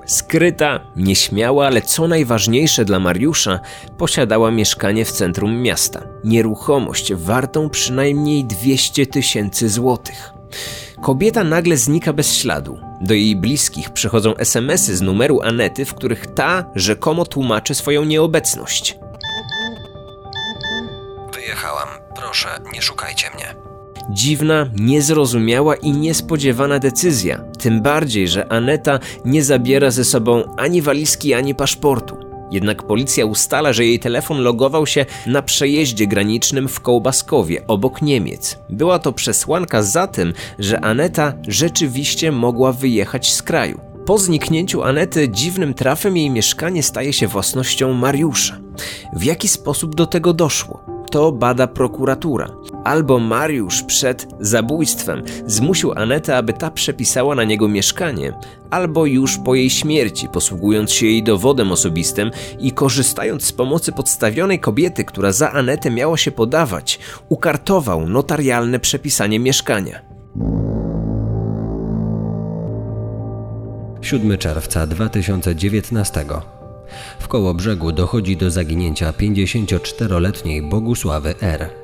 Skryta, 0.06 0.80
nieśmiała, 0.96 1.66
ale 1.66 1.82
co 1.82 2.08
najważniejsze 2.08 2.84
dla 2.84 2.98
Mariusza, 2.98 3.60
posiadała 3.98 4.50
mieszkanie 4.50 5.04
w 5.04 5.12
centrum 5.12 5.62
miasta. 5.62 6.02
Nieruchomość 6.24 7.14
wartą 7.14 7.70
przynajmniej 7.70 8.44
200 8.44 9.06
tysięcy 9.06 9.68
złotych. 9.68 10.32
Kobieta 11.02 11.44
nagle 11.44 11.76
znika 11.76 12.12
bez 12.12 12.34
śladu. 12.34 12.78
Do 13.00 13.14
jej 13.14 13.36
bliskich 13.36 13.90
przychodzą 13.90 14.34
SMSy 14.36 14.96
z 14.96 15.02
numeru 15.02 15.40
Anety, 15.40 15.84
w 15.84 15.94
których 15.94 16.26
ta 16.26 16.64
rzekomo 16.74 17.24
tłumaczy 17.24 17.74
swoją 17.74 18.04
nieobecność. 18.04 18.98
Wyjechałam. 21.34 21.88
Proszę, 22.16 22.48
nie 22.74 22.82
szukajcie 22.82 23.30
mnie. 23.34 23.54
Dziwna, 24.10 24.66
niezrozumiała 24.80 25.76
i 25.76 25.92
niespodziewana 25.92 26.78
decyzja. 26.78 27.44
Tym 27.58 27.82
bardziej, 27.82 28.28
że 28.28 28.52
Aneta 28.52 28.98
nie 29.24 29.44
zabiera 29.44 29.90
ze 29.90 30.04
sobą 30.04 30.56
ani 30.56 30.82
walizki, 30.82 31.34
ani 31.34 31.54
paszportu. 31.54 32.31
Jednak 32.52 32.82
policja 32.82 33.26
ustala, 33.26 33.72
że 33.72 33.84
jej 33.84 33.98
telefon 33.98 34.38
logował 34.42 34.86
się 34.86 35.06
na 35.26 35.42
przejeździe 35.42 36.06
granicznym 36.06 36.68
w 36.68 36.80
Kołbaskowie, 36.80 37.66
obok 37.66 38.02
Niemiec. 38.02 38.58
Była 38.70 38.98
to 38.98 39.12
przesłanka 39.12 39.82
za 39.82 40.06
tym, 40.06 40.32
że 40.58 40.80
Aneta 40.80 41.32
rzeczywiście 41.48 42.32
mogła 42.32 42.72
wyjechać 42.72 43.32
z 43.32 43.42
kraju. 43.42 43.80
Po 44.06 44.18
zniknięciu 44.18 44.82
Anety 44.82 45.28
dziwnym 45.28 45.74
trafem 45.74 46.16
jej 46.16 46.30
mieszkanie 46.30 46.82
staje 46.82 47.12
się 47.12 47.26
własnością 47.26 47.92
Mariusza. 47.92 48.58
W 49.12 49.22
jaki 49.22 49.48
sposób 49.48 49.94
do 49.94 50.06
tego 50.06 50.32
doszło? 50.32 50.84
To 51.10 51.32
bada 51.32 51.66
prokuratura. 51.66 52.50
Albo 52.84 53.18
Mariusz 53.18 53.82
przed 53.82 54.26
zabójstwem 54.40 55.22
zmusił 55.46 55.92
Anetę, 55.92 56.36
aby 56.36 56.52
ta 56.52 56.70
przepisała 56.70 57.34
na 57.34 57.44
niego 57.44 57.68
mieszkanie, 57.68 58.32
albo 58.70 59.06
już 59.06 59.38
po 59.38 59.54
jej 59.54 59.70
śmierci, 59.70 60.28
posługując 60.28 60.92
się 60.92 61.06
jej 61.06 61.22
dowodem 61.22 61.72
osobistym 61.72 62.30
i 62.58 62.72
korzystając 62.72 63.44
z 63.44 63.52
pomocy 63.52 63.92
podstawionej 63.92 64.60
kobiety, 64.60 65.04
która 65.04 65.32
za 65.32 65.52
Anetę 65.52 65.90
miała 65.90 66.16
się 66.16 66.30
podawać, 66.30 66.98
ukartował 67.28 68.08
notarialne 68.08 68.78
przepisanie 68.78 69.38
mieszkania. 69.38 70.00
7 74.02 74.38
czerwca 74.38 74.86
2019. 74.86 76.24
W 77.18 77.28
koło 77.28 77.54
brzegu 77.54 77.92
dochodzi 77.92 78.36
do 78.36 78.50
zaginięcia 78.50 79.12
54-letniej 79.12 80.62
Bogusławy 80.62 81.34
R. 81.40 81.81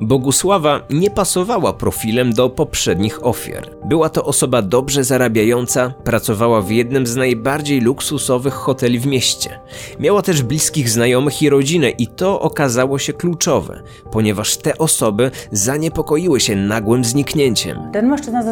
Bogusława 0.00 0.80
nie 0.90 1.10
pasowała 1.10 1.72
profilem 1.72 2.32
do 2.32 2.50
poprzednich 2.50 3.26
ofiar. 3.26 3.70
Była 3.84 4.08
to 4.08 4.24
osoba 4.24 4.62
dobrze 4.62 5.04
zarabiająca, 5.04 5.94
pracowała 6.04 6.62
w 6.62 6.70
jednym 6.70 7.06
z 7.06 7.16
najbardziej 7.16 7.80
luksusowych 7.80 8.54
hoteli 8.54 8.98
w 8.98 9.06
mieście. 9.06 9.60
Miała 10.00 10.22
też 10.22 10.42
bliskich 10.42 10.90
znajomych 10.90 11.42
i 11.42 11.50
rodzinę 11.50 11.90
i 11.90 12.06
to 12.06 12.40
okazało 12.40 12.98
się 12.98 13.12
kluczowe, 13.12 13.82
ponieważ 14.12 14.56
te 14.56 14.78
osoby 14.78 15.30
zaniepokoiły 15.52 16.40
się 16.40 16.56
nagłym 16.56 17.04
zniknięciem. 17.04 17.78
Ten 17.92 18.08
mężczyzna 18.08 18.42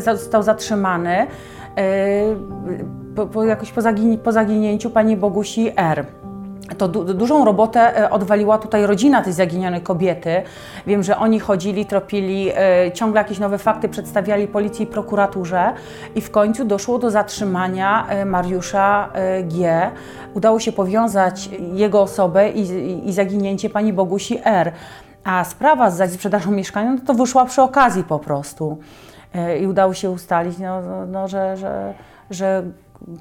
został, 0.00 0.42
zatrzymany 0.42 1.26
yy, 1.76 1.82
po, 3.16 3.26
po, 3.26 3.44
jakoś 3.44 3.70
po, 3.70 3.82
zagin 3.82 4.18
po 4.18 4.32
zaginięciu 4.32 4.90
pani 4.90 5.16
Bogusi 5.16 5.72
R 5.76 6.06
to 6.78 6.88
du 6.88 7.14
dużą 7.14 7.44
robotę 7.44 7.98
e, 7.98 8.10
odwaliła 8.10 8.58
tutaj 8.58 8.86
rodzina 8.86 9.22
tej 9.22 9.32
zaginionej 9.32 9.80
kobiety. 9.80 10.42
Wiem, 10.86 11.02
że 11.02 11.16
oni 11.16 11.40
chodzili, 11.40 11.86
tropili, 11.86 12.50
e, 12.54 12.92
ciągle 12.92 13.20
jakieś 13.20 13.38
nowe 13.38 13.58
fakty 13.58 13.88
przedstawiali 13.88 14.48
policji 14.48 14.84
i 14.84 14.86
prokuraturze 14.86 15.72
i 16.14 16.20
w 16.20 16.30
końcu 16.30 16.64
doszło 16.64 16.98
do 16.98 17.10
zatrzymania 17.10 18.06
e, 18.08 18.24
Mariusza 18.24 19.08
e, 19.12 19.42
G. 19.42 19.90
Udało 20.34 20.60
się 20.60 20.72
powiązać 20.72 21.50
jego 21.72 22.02
osobę 22.02 22.50
i, 22.50 22.60
i, 22.60 23.08
i 23.08 23.12
zaginięcie 23.12 23.70
pani 23.70 23.92
Bogusi 23.92 24.38
R. 24.44 24.72
A 25.24 25.44
sprawa 25.44 25.90
z 25.90 26.12
sprzedażą 26.12 26.50
mieszkania 26.50 26.90
no 26.90 26.98
to 27.06 27.14
wyszła 27.14 27.44
przy 27.44 27.62
okazji 27.62 28.04
po 28.04 28.18
prostu. 28.18 28.78
E, 29.34 29.58
I 29.58 29.66
udało 29.66 29.94
się 29.94 30.10
ustalić, 30.10 30.58
no, 30.58 30.82
no, 30.82 31.06
no 31.06 31.28
że, 31.28 31.56
że, 31.56 31.94
że 32.30 32.62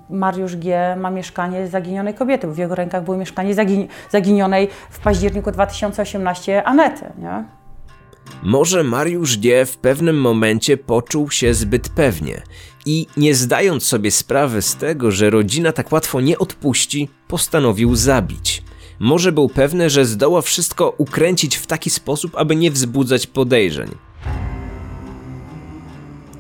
Mariusz 0.10 0.56
G. 0.56 0.96
ma 0.96 1.10
mieszkanie 1.12 1.68
zaginionej 1.68 2.14
kobiety, 2.14 2.48
bo 2.48 2.54
w 2.54 2.58
jego 2.58 2.76
rękach 2.76 3.04
było 3.04 3.18
mieszkanie 3.18 3.54
zagin 3.54 3.88
zaginionej 4.10 4.68
w 4.90 5.00
październiku 5.00 5.52
2018 5.52 6.64
Anety. 6.64 7.06
Nie? 7.18 7.44
Może 8.44 8.84
Mariusz 8.84 9.38
G. 9.38 9.66
w 9.66 9.78
pewnym 9.78 10.22
momencie 10.22 10.78
poczuł 10.78 11.32
się 11.32 11.54
zbyt 11.54 11.90
pewnie 11.90 12.42
i 12.86 13.08
nie 13.18 13.36
zdając 13.36 13.84
sobie 13.84 14.12
sprawy 14.12 14.62
z 14.62 14.76
tego, 14.76 15.12
że 15.12 15.30
rodzina 15.30 15.72
tak 15.72 15.92
łatwo 15.92 16.22
nie 16.22 16.38
odpuści, 16.38 17.10
postanowił 17.28 17.96
zabić. 17.96 18.64
Może 19.00 19.32
był 19.32 19.50
pewny, 19.50 19.90
że 19.90 20.06
zdoła 20.06 20.42
wszystko 20.42 20.94
ukręcić 20.98 21.56
w 21.56 21.68
taki 21.68 21.90
sposób, 21.90 22.32
aby 22.36 22.56
nie 22.56 22.72
wzbudzać 22.72 23.28
podejrzeń. 23.28 23.90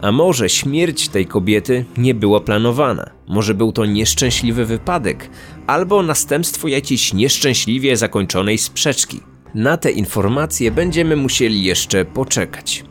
A 0.02 0.12
może 0.12 0.50
śmierć 0.50 1.10
tej 1.10 1.26
kobiety 1.26 1.86
nie 1.98 2.14
była 2.14 2.40
planowana? 2.40 3.10
Może 3.28 3.54
był 3.54 3.72
to 3.72 3.86
nieszczęśliwy 3.86 4.66
wypadek, 4.66 5.30
albo 5.68 6.04
następstwo 6.04 6.68
jakiejś 6.68 7.14
nieszczęśliwie 7.14 7.98
zakończonej 7.98 8.58
sprzeczki? 8.58 9.20
Na 9.56 9.78
te 9.78 9.92
informacje 9.92 10.72
będziemy 10.72 11.16
musieli 11.16 11.64
jeszcze 11.64 12.06
poczekać. 12.06 12.84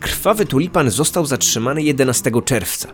Krwawy 0.00 0.46
tulipan 0.46 0.90
został 0.90 1.26
zatrzymany 1.26 1.82
11 1.82 2.30
czerwca. 2.44 2.88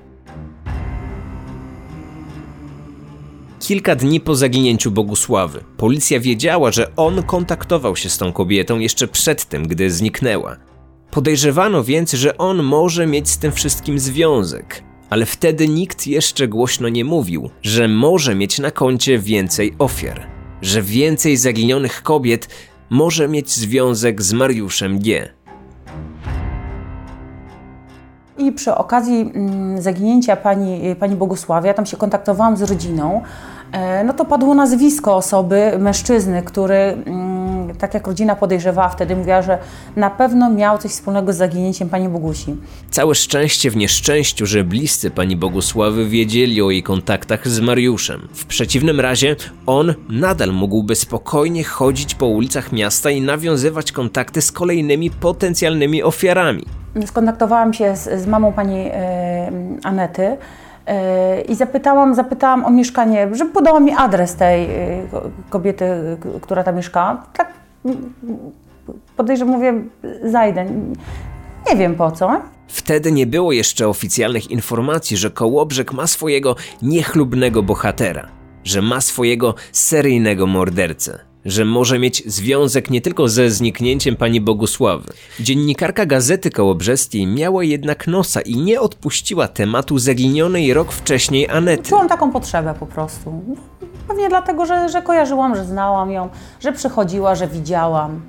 Kilka 3.60 3.94
dni 3.96 4.20
po 4.20 4.34
zaginięciu 4.34 4.90
Bogusławy, 4.90 5.64
policja 5.76 6.20
wiedziała, 6.20 6.72
że 6.72 6.96
on 6.96 7.22
kontaktował 7.22 7.96
się 7.96 8.08
z 8.08 8.18
tą 8.18 8.32
kobietą 8.32 8.78
jeszcze 8.78 9.08
przed 9.08 9.44
tym, 9.44 9.68
gdy 9.68 9.90
zniknęła. 9.90 10.69
Podejrzewano 11.10 11.84
więc, 11.84 12.12
że 12.12 12.38
on 12.38 12.62
może 12.62 13.06
mieć 13.06 13.28
z 13.28 13.38
tym 13.38 13.52
wszystkim 13.52 13.98
związek, 13.98 14.82
ale 15.10 15.26
wtedy 15.26 15.68
nikt 15.68 16.06
jeszcze 16.06 16.48
głośno 16.48 16.88
nie 16.88 17.04
mówił, 17.04 17.50
że 17.62 17.88
może 17.88 18.34
mieć 18.34 18.58
na 18.58 18.70
koncie 18.70 19.18
więcej 19.18 19.74
ofiar, 19.78 20.26
że 20.62 20.82
więcej 20.82 21.36
zaginionych 21.36 22.02
kobiet 22.02 22.48
może 22.90 23.28
mieć 23.28 23.50
związek 23.50 24.22
z 24.22 24.32
Mariuszem 24.32 24.98
G. 24.98 25.28
I 28.38 28.52
przy 28.52 28.74
okazji 28.74 29.20
mm, 29.34 29.82
zaginięcia 29.82 30.36
pani, 30.36 30.80
pani 31.00 31.16
Bogusławia, 31.16 31.74
tam 31.74 31.86
się 31.86 31.96
kontaktowałam 31.96 32.56
z 32.56 32.62
rodziną, 32.62 33.22
e, 33.72 34.04
no 34.04 34.12
to 34.12 34.24
padło 34.24 34.54
nazwisko 34.54 35.16
osoby, 35.16 35.72
mężczyzny, 35.78 36.42
który, 36.42 36.74
mm, 36.74 37.39
tak 37.78 37.94
jak 37.94 38.06
rodzina 38.06 38.36
podejrzewała 38.36 38.88
wtedy, 38.88 39.16
mówiła, 39.16 39.42
że 39.42 39.58
na 39.96 40.10
pewno 40.10 40.50
miał 40.50 40.78
coś 40.78 40.90
wspólnego 40.90 41.32
z 41.32 41.36
zaginięciem 41.36 41.88
pani 41.88 42.08
Bogusi. 42.08 42.56
Całe 42.90 43.14
szczęście 43.14 43.70
w 43.70 43.76
nieszczęściu, 43.76 44.46
że 44.46 44.64
bliscy 44.64 45.10
pani 45.10 45.36
Bogusławy 45.36 46.08
wiedzieli 46.08 46.62
o 46.62 46.70
jej 46.70 46.82
kontaktach 46.82 47.48
z 47.48 47.60
Mariuszem. 47.60 48.28
W 48.32 48.44
przeciwnym 48.44 49.00
razie 49.00 49.36
on 49.66 49.94
nadal 50.08 50.52
mógłby 50.52 50.94
spokojnie 50.94 51.64
chodzić 51.64 52.14
po 52.14 52.26
ulicach 52.26 52.72
miasta 52.72 53.10
i 53.10 53.20
nawiązywać 53.20 53.92
kontakty 53.92 54.42
z 54.42 54.52
kolejnymi 54.52 55.10
potencjalnymi 55.10 56.02
ofiarami. 56.02 56.62
Skontaktowałam 57.06 57.72
się 57.72 57.96
z, 57.96 58.22
z 58.22 58.26
mamą 58.26 58.52
pani 58.52 58.90
e, 58.92 59.50
Anety 59.84 60.36
e, 60.86 61.40
i 61.40 61.54
zapytałam, 61.54 62.14
zapytałam 62.14 62.64
o 62.64 62.70
mieszkanie, 62.70 63.28
żeby 63.32 63.50
podała 63.50 63.80
mi 63.80 63.92
adres 63.92 64.36
tej 64.36 64.64
e, 64.64 64.68
kobiety, 65.50 65.84
która 66.40 66.64
tam 66.64 66.76
mieszka. 66.76 67.22
Tak 67.32 67.59
podejrzewam, 69.16 69.54
mówię, 69.54 69.74
zajdę. 70.24 70.66
Nie 71.70 71.76
wiem 71.76 71.94
po 71.94 72.10
co. 72.10 72.40
Wtedy 72.68 73.12
nie 73.12 73.26
było 73.26 73.52
jeszcze 73.52 73.88
oficjalnych 73.88 74.50
informacji, 74.50 75.16
że 75.16 75.30
Kołobrzeg 75.30 75.92
ma 75.92 76.06
swojego 76.06 76.56
niechlubnego 76.82 77.62
bohatera. 77.62 78.28
że 78.64 78.82
ma 78.82 79.00
swojego 79.00 79.54
seryjnego 79.72 80.46
mordercę, 80.46 81.18
że 81.44 81.64
może 81.64 81.98
mieć 81.98 82.22
związek 82.26 82.90
nie 82.90 83.00
tylko 83.00 83.28
ze 83.28 83.50
zniknięciem 83.50 84.16
pani 84.16 84.40
Bogusławy. 84.40 85.12
Dziennikarka 85.40 86.06
Gazety 86.06 86.50
Kołobrzeskiej 86.50 87.26
miała 87.26 87.64
jednak 87.64 88.06
nosa 88.06 88.40
i 88.40 88.56
nie 88.56 88.80
odpuściła 88.80 89.48
tematu 89.48 89.98
zaginionej 89.98 90.74
rok 90.74 90.92
wcześniej 90.92 91.48
Anety. 91.48 91.88
Czułam 91.88 92.08
taką 92.08 92.32
potrzebę 92.32 92.74
po 92.80 92.86
prostu. 92.86 93.40
Pewnie 94.08 94.28
dlatego, 94.28 94.66
że, 94.66 94.88
że 94.88 95.02
kojarzyłam, 95.02 95.56
że 95.56 95.64
znałam 95.64 96.10
ją, 96.10 96.28
że 96.60 96.72
przychodziła, 96.72 97.34
że 97.34 97.48
widziałam. 97.48 98.20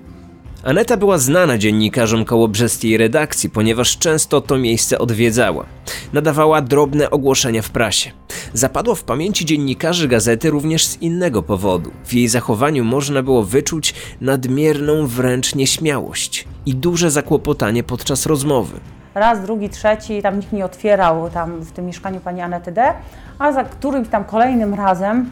Aneta 0.63 0.97
była 0.97 1.17
znana 1.17 1.57
dziennikarzom 1.57 2.25
kołobrzeskiej 2.25 2.97
redakcji, 2.97 3.49
ponieważ 3.49 3.97
często 3.97 4.41
to 4.41 4.57
miejsce 4.57 4.99
odwiedzała. 4.99 5.65
Nadawała 6.13 6.61
drobne 6.61 7.09
ogłoszenia 7.09 7.61
w 7.61 7.69
prasie. 7.69 8.11
Zapadła 8.53 8.95
w 8.95 9.03
pamięci 9.03 9.45
dziennikarzy 9.45 10.07
gazety 10.07 10.49
również 10.49 10.85
z 10.85 11.01
innego 11.01 11.43
powodu. 11.43 11.91
W 12.05 12.13
jej 12.13 12.27
zachowaniu 12.27 12.83
można 12.83 13.23
było 13.23 13.43
wyczuć 13.43 13.93
nadmierną 14.21 15.07
wręcz 15.07 15.55
nieśmiałość 15.55 16.47
i 16.65 16.75
duże 16.75 17.11
zakłopotanie 17.11 17.83
podczas 17.83 18.25
rozmowy. 18.25 18.79
Raz, 19.15 19.41
drugi, 19.41 19.69
trzeci, 19.69 20.21
tam 20.21 20.39
nikt 20.39 20.53
nie 20.53 20.65
otwierał 20.65 21.29
tam 21.29 21.61
w 21.61 21.71
tym 21.71 21.85
mieszkaniu 21.85 22.19
pani 22.19 22.41
Anety 22.41 22.71
D., 22.71 22.93
a 23.39 23.51
za 23.51 23.63
którymś 23.63 24.07
tam 24.09 24.23
kolejnym 24.23 24.73
razem 24.73 25.29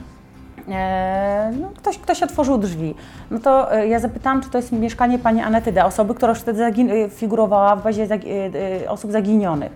no, 1.61 1.67
ktoś, 1.77 1.97
ktoś 1.97 2.23
otworzył 2.23 2.57
drzwi. 2.57 2.95
No 3.31 3.39
to 3.39 3.73
e, 3.75 3.87
ja 3.87 3.99
zapytałam, 3.99 4.41
czy 4.41 4.49
to 4.49 4.57
jest 4.57 4.71
mieszkanie 4.71 5.19
pani 5.19 5.41
Anety 5.41 5.71
D., 5.71 5.85
osoby, 5.85 6.13
która 6.15 6.29
już 6.29 6.39
wtedy 6.39 6.59
zagin- 6.63 7.05
e, 7.05 7.09
figurowała 7.09 7.75
w 7.75 7.83
bazie 7.83 8.07
zagi- 8.07 8.29
e, 8.55 8.83
e, 8.85 8.89
osób 8.89 9.11
zaginionych 9.11 9.71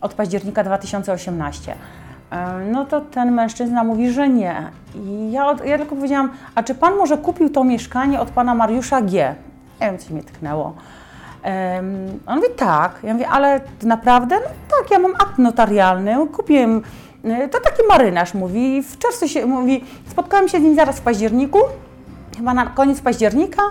od 0.00 0.14
października 0.14 0.64
2018. 0.64 1.74
E, 2.30 2.58
No 2.72 2.84
to 2.84 3.00
ten 3.00 3.32
mężczyzna 3.32 3.84
mówi, 3.84 4.10
że 4.10 4.28
nie. 4.28 4.54
I 4.94 5.32
ja, 5.32 5.46
od, 5.46 5.64
ja 5.64 5.78
tylko 5.78 5.96
powiedziałam, 5.96 6.30
a 6.54 6.62
czy 6.62 6.74
pan 6.74 6.96
może 6.96 7.18
kupił 7.18 7.50
to 7.50 7.64
mieszkanie 7.64 8.20
od 8.20 8.30
pana 8.30 8.54
Mariusza 8.54 9.02
G? 9.02 9.34
Nie 9.80 9.86
wiem, 9.86 9.98
coś 9.98 10.10
mnie 10.10 10.22
tknęło. 10.22 10.74
Em, 11.42 12.18
on 12.26 12.36
mówi 12.36 12.48
tak. 12.56 12.98
Ja 13.02 13.12
mówię, 13.12 13.28
ale 13.28 13.60
naprawdę? 13.82 14.34
No 14.36 14.48
tak, 14.78 14.90
ja 14.90 14.98
mam 14.98 15.14
akt 15.14 15.38
notarialny, 15.38 16.16
kupiłem, 16.32 16.82
to 17.50 17.60
taki 17.60 17.82
marynarz 17.88 18.34
mówi, 18.34 18.82
w 18.82 18.98
czerwcu 18.98 19.28
się, 19.28 19.46
mówi, 19.46 19.84
spotkałem 20.10 20.48
się 20.48 20.58
z 20.58 20.62
nim 20.62 20.74
zaraz 20.74 20.98
w 20.98 21.00
październiku, 21.00 21.58
chyba 22.36 22.54
na 22.54 22.66
koniec 22.66 23.00
października, 23.00 23.62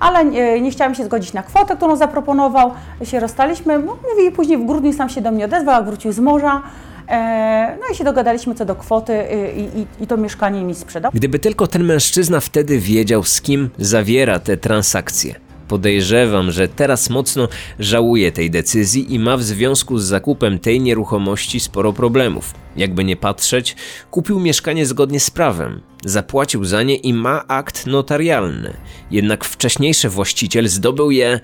ale 0.00 0.24
nie, 0.24 0.60
nie 0.60 0.70
chciałam 0.70 0.94
się 0.94 1.04
zgodzić 1.04 1.32
na 1.32 1.42
kwotę, 1.42 1.76
którą 1.76 1.96
zaproponował, 1.96 2.72
się 3.04 3.20
rozstaliśmy, 3.20 3.78
No, 3.78 3.96
mówi, 4.10 4.30
później 4.30 4.58
w 4.58 4.66
grudniu 4.66 4.92
sam 4.92 5.08
się 5.08 5.20
do 5.20 5.30
mnie 5.30 5.44
odezwał, 5.44 5.84
wrócił 5.84 6.12
z 6.12 6.18
morza, 6.18 6.62
e, 7.08 7.76
no 7.80 7.86
i 7.92 7.96
się 7.96 8.04
dogadaliśmy 8.04 8.54
co 8.54 8.64
do 8.64 8.74
kwoty 8.74 9.12
y, 9.12 9.52
i, 9.56 9.80
i, 9.80 9.86
i 10.00 10.06
to 10.06 10.16
mieszkanie 10.16 10.64
mi 10.64 10.74
sprzedał. 10.74 11.12
Gdyby 11.14 11.38
tylko 11.38 11.66
ten 11.66 11.84
mężczyzna 11.84 12.40
wtedy 12.40 12.78
wiedział, 12.78 13.22
z 13.24 13.40
kim 13.40 13.70
zawiera 13.78 14.38
te 14.38 14.56
transakcje. 14.56 15.43
Podejrzewam, 15.68 16.50
że 16.50 16.68
teraz 16.68 17.10
mocno 17.10 17.48
żałuje 17.78 18.32
tej 18.32 18.50
decyzji 18.50 19.14
i 19.14 19.18
ma 19.18 19.36
w 19.36 19.42
związku 19.42 19.98
z 19.98 20.04
zakupem 20.04 20.58
tej 20.58 20.80
nieruchomości 20.80 21.60
sporo 21.60 21.92
problemów. 21.92 22.54
Jakby 22.76 23.04
nie 23.04 23.16
patrzeć, 23.16 23.76
kupił 24.10 24.40
mieszkanie 24.40 24.86
zgodnie 24.86 25.20
z 25.20 25.30
prawem, 25.30 25.80
zapłacił 26.04 26.64
za 26.64 26.82
nie 26.82 26.96
i 26.96 27.14
ma 27.14 27.46
akt 27.48 27.86
notarialny. 27.86 28.74
Jednak 29.10 29.44
wcześniejszy 29.44 30.08
właściciel 30.08 30.68
zdobył 30.68 31.10
je, 31.10 31.40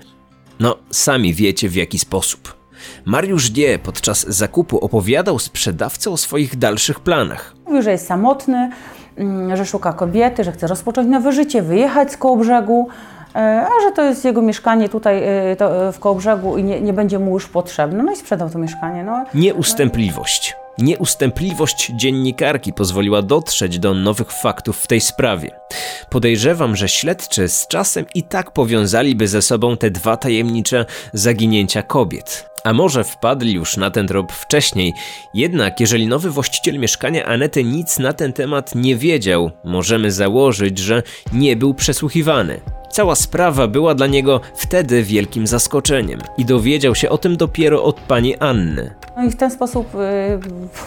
no 0.59 0.77
sami 0.91 1.33
wiecie 1.33 1.69
w 1.69 1.75
jaki 1.75 1.99
sposób. 1.99 2.61
Mariusz 3.05 3.49
D. 3.49 3.79
podczas 3.79 4.27
zakupu 4.27 4.79
opowiadał 4.79 5.39
sprzedawcy 5.39 6.09
o 6.09 6.17
swoich 6.17 6.55
dalszych 6.55 6.99
planach. 6.99 7.55
Mówił, 7.65 7.81
że 7.81 7.91
jest 7.91 8.07
samotny, 8.07 8.69
mm, 9.15 9.57
że 9.57 9.65
szuka 9.65 9.93
kobiety, 9.93 10.43
że 10.43 10.51
chce 10.51 10.67
rozpocząć 10.67 11.07
nowe 11.07 11.31
życie, 11.31 11.61
wyjechać 11.61 12.11
z 12.11 12.17
Kołobrzegu, 12.17 12.87
e, 12.89 13.20
a 13.39 13.81
że 13.83 13.91
to 13.95 14.03
jest 14.03 14.25
jego 14.25 14.41
mieszkanie 14.41 14.89
tutaj 14.89 15.23
e, 15.23 15.27
e, 15.27 15.91
w 15.91 15.99
Kołobrzegu 15.99 16.57
i 16.57 16.63
nie, 16.63 16.81
nie 16.81 16.93
będzie 16.93 17.19
mu 17.19 17.33
już 17.33 17.47
potrzebne. 17.47 18.03
No 18.03 18.11
i 18.11 18.15
sprzedał 18.15 18.49
to 18.49 18.59
mieszkanie. 18.59 19.03
No. 19.03 19.25
Nieustępliwość. 19.33 20.55
Nieustępliwość 20.77 21.91
dziennikarki 21.95 22.73
pozwoliła 22.73 23.21
dotrzeć 23.21 23.79
do 23.79 23.93
nowych 23.93 24.31
faktów 24.31 24.77
w 24.77 24.87
tej 24.87 25.01
sprawie. 25.01 25.60
Podejrzewam, 26.09 26.75
że 26.75 26.89
śledczy 26.89 27.47
z 27.47 27.67
czasem 27.67 28.05
i 28.15 28.23
tak 28.23 28.51
powiązaliby 28.51 29.27
ze 29.27 29.41
sobą 29.41 29.77
te 29.77 29.91
dwa 29.91 30.17
tajemnicze 30.17 30.85
zaginięcia 31.13 31.83
kobiet. 31.83 32.51
A 32.63 32.73
może 32.73 33.03
wpadli 33.03 33.53
już 33.53 33.77
na 33.77 33.91
ten 33.91 34.07
trop 34.07 34.31
wcześniej, 34.31 34.93
jednak 35.33 35.79
jeżeli 35.79 36.07
nowy 36.07 36.29
właściciel 36.29 36.79
mieszkania 36.79 37.25
Anety 37.25 37.63
nic 37.63 37.99
na 37.99 38.13
ten 38.13 38.33
temat 38.33 38.75
nie 38.75 38.95
wiedział, 38.95 39.51
możemy 39.63 40.11
założyć, 40.11 40.79
że 40.79 41.03
nie 41.33 41.55
był 41.55 41.73
przesłuchiwany. 41.73 42.61
Cała 42.91 43.15
sprawa 43.15 43.67
była 43.67 43.95
dla 43.95 44.07
niego 44.07 44.41
wtedy 44.55 45.03
wielkim 45.03 45.47
zaskoczeniem 45.47 46.19
i 46.37 46.45
dowiedział 46.45 46.95
się 46.95 47.09
o 47.09 47.17
tym 47.17 47.37
dopiero 47.37 47.83
od 47.83 47.99
pani 47.99 48.37
Anny. 48.37 48.95
No 49.17 49.23
i 49.23 49.29
w 49.29 49.35
ten 49.35 49.51
sposób 49.51 49.95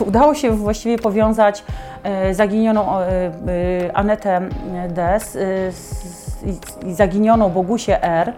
y, 0.00 0.04
udało 0.04 0.34
się 0.34 0.50
właściwie 0.50 0.98
powiązać 0.98 1.64
zaginioną 2.32 3.00
y, 3.00 3.04
y, 3.50 3.94
Anetę 3.94 4.48
D 4.88 5.20
z, 5.20 5.32
z, 5.76 6.44
i 6.86 6.94
zaginioną 6.94 7.50
Bogusię 7.50 8.02
R 8.02 8.32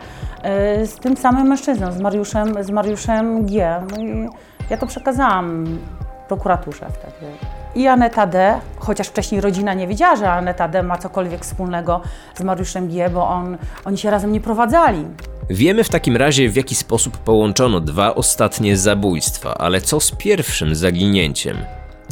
z 0.84 0.94
tym 0.94 1.16
samym 1.16 1.46
mężczyzną, 1.46 1.92
z 1.92 2.00
Mariuszem, 2.00 2.64
z 2.64 2.70
Mariuszem 2.70 3.46
G. 3.46 3.82
No 3.90 4.02
i 4.02 4.28
ja 4.70 4.76
to 4.76 4.86
przekazałam 4.86 5.78
prokuraturze 6.28 6.86
wtedy. 6.92 7.32
I 7.74 7.86
Aneta 7.86 8.26
D, 8.26 8.60
chociaż 8.78 9.08
wcześniej 9.08 9.40
rodzina 9.40 9.74
nie 9.74 9.86
wiedziała, 9.86 10.16
że 10.16 10.30
Aneta 10.30 10.68
D 10.68 10.82
ma 10.82 10.98
cokolwiek 10.98 11.42
wspólnego 11.42 12.00
z 12.34 12.42
Mariuszem 12.42 12.88
G, 12.88 13.10
bo 13.10 13.28
on, 13.28 13.58
oni 13.84 13.98
się 13.98 14.10
razem 14.10 14.32
nie 14.32 14.40
prowadzali. 14.40 15.06
Wiemy 15.50 15.84
w 15.84 15.88
takim 15.88 16.16
razie, 16.16 16.48
w 16.48 16.56
jaki 16.56 16.74
sposób 16.74 17.18
połączono 17.18 17.80
dwa 17.80 18.14
ostatnie 18.14 18.76
zabójstwa, 18.76 19.54
ale 19.54 19.80
co 19.80 20.00
z 20.00 20.12
pierwszym 20.12 20.74
zaginięciem? 20.74 21.56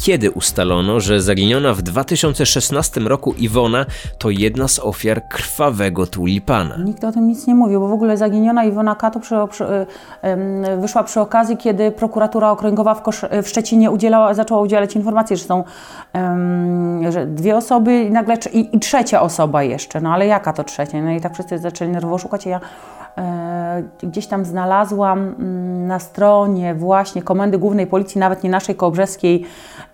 Kiedy 0.03 0.31
ustalono, 0.31 1.01
że 1.01 1.21
zaginiona 1.21 1.75
w 1.75 1.83
2016 1.83 3.01
roku 3.01 3.33
Iwona 3.33 3.87
to 4.19 4.31
jedna 4.31 4.69
z 4.69 4.79
ofiar 4.79 5.29
krwawego 5.29 6.07
tulipana? 6.07 6.77
Nikt 6.77 7.05
o 7.05 7.13
tym 7.13 7.29
nic 7.29 7.47
nie 7.47 7.55
mówił, 7.55 7.81
bo 7.81 7.89
w 7.89 7.93
ogóle 7.93 8.17
zaginiona 8.17 8.65
Iwona 8.65 8.95
Kato 8.95 9.21
przy, 9.21 9.35
przy, 9.51 9.65
wyszła 10.81 11.05
przy 11.05 11.21
okazji, 11.21 11.57
kiedy 11.57 11.91
prokuratura 11.91 12.51
okręgowa 12.51 12.95
w, 12.95 13.03
Kosz, 13.03 13.25
w 13.43 13.49
Szczecinie 13.49 13.91
udzielała, 13.91 14.35
zaczęła 14.35 14.61
udzielać 14.61 14.97
informacji, 14.97 15.37
że 15.37 15.45
są 15.45 15.65
że 17.11 17.27
dwie 17.27 17.57
osoby 17.57 18.03
i 18.03 18.11
nagle 18.11 18.37
i, 18.53 18.77
i 18.77 18.81
trzecia 18.81 19.23
osoba 19.23 19.63
jeszcze. 19.63 20.01
No 20.01 20.13
ale 20.13 20.27
jaka 20.27 20.53
to 20.53 20.65
trzecia? 20.65 21.03
No 21.03 21.11
i 21.11 21.21
tak 21.21 21.35
wszyscy 21.35 21.59
zaczęli 21.59 21.91
nerwowo 21.91 22.19
szukać 22.19 22.47
i 22.47 22.49
ja 22.49 22.61
gdzieś 24.03 24.27
tam 24.27 24.45
znalazłam 24.45 25.19
mm, 25.19 25.87
na 25.87 25.99
stronie 25.99 26.75
właśnie 26.75 27.23
Komendy 27.23 27.59
Głównej 27.59 27.87
Policji, 27.87 28.19
nawet 28.19 28.45
nie 28.45 28.51
naszej 28.51 28.75
kołobrzeskiej, 28.75 29.45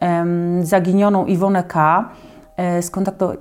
em, 0.00 0.66
zaginioną 0.66 1.26
Iwonę 1.26 1.62
K. 1.62 2.08
E, 2.56 2.80
skontaktow- 2.82 3.36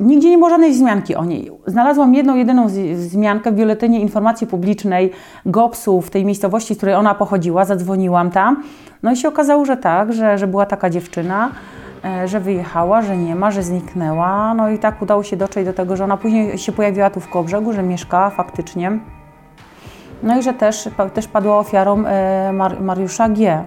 Nigdzie 0.00 0.30
nie 0.30 0.38
było 0.38 0.50
żadnej 0.50 0.72
wzmianki 0.72 1.14
o 1.14 1.24
niej. 1.24 1.50
Znalazłam 1.66 2.14
jedną, 2.14 2.36
jedyną 2.36 2.66
wzmiankę 2.94 3.52
w 3.52 3.54
Biuletynie 3.54 4.00
Informacji 4.00 4.46
Publicznej 4.46 5.10
GOPS-u 5.46 6.00
w 6.00 6.10
tej 6.10 6.24
miejscowości, 6.24 6.74
z 6.74 6.76
której 6.76 6.94
ona 6.94 7.14
pochodziła. 7.14 7.64
Zadzwoniłam 7.64 8.30
tam. 8.30 8.62
No 9.02 9.12
i 9.12 9.16
się 9.16 9.28
okazało, 9.28 9.64
że 9.64 9.76
tak, 9.76 10.12
że, 10.12 10.38
że 10.38 10.46
była 10.46 10.66
taka 10.66 10.90
dziewczyna, 10.90 11.46
e, 11.46 11.50
że 12.26 12.40
wyjechała, 12.40 13.02
że 13.02 13.16
nie 13.16 13.34
ma, 13.34 13.50
że 13.50 13.62
zniknęła. 13.62 14.54
No 14.54 14.70
i 14.70 14.78
tak 14.78 15.02
udało 15.02 15.22
się 15.22 15.36
dotrzeć 15.36 15.64
do 15.64 15.72
tego, 15.72 15.96
że 15.96 16.04
ona 16.04 16.16
później 16.16 16.58
się 16.58 16.72
pojawiła 16.72 17.10
tu 17.10 17.20
w 17.20 17.28
Kołobrzegu, 17.28 17.72
że 17.72 17.82
mieszkała 17.82 18.30
faktycznie. 18.30 18.98
No 20.22 20.38
i 20.38 20.42
że 20.42 20.54
też, 20.54 20.88
też 21.14 21.28
padła 21.28 21.58
ofiarą 21.58 22.04
e, 22.06 22.52
Mar- 22.52 22.80
Mariusza 22.80 23.28
G. 23.28 23.64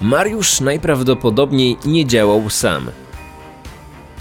Mariusz 0.00 0.60
najprawdopodobniej 0.60 1.78
nie 1.84 2.06
działał 2.06 2.50
sam. 2.50 2.90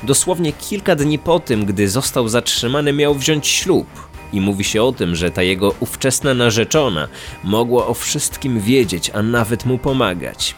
Dosłownie 0.03 0.53
kilka 0.53 0.95
dni 0.95 1.19
po 1.19 1.39
tym, 1.39 1.65
gdy 1.65 1.89
został 1.89 2.27
zatrzymany, 2.27 2.93
miał 2.93 3.13
wziąć 3.13 3.47
ślub. 3.47 3.87
I 4.33 4.41
mówi 4.41 4.63
się 4.63 4.83
o 4.83 4.91
tym, 4.91 5.15
że 5.15 5.31
ta 5.31 5.43
jego 5.43 5.73
ówczesna 5.79 6.33
narzeczona 6.33 7.07
mogła 7.43 7.87
o 7.87 7.93
wszystkim 7.93 8.59
wiedzieć, 8.59 9.11
a 9.13 9.21
nawet 9.21 9.65
mu 9.65 9.77
pomagać. 9.77 10.55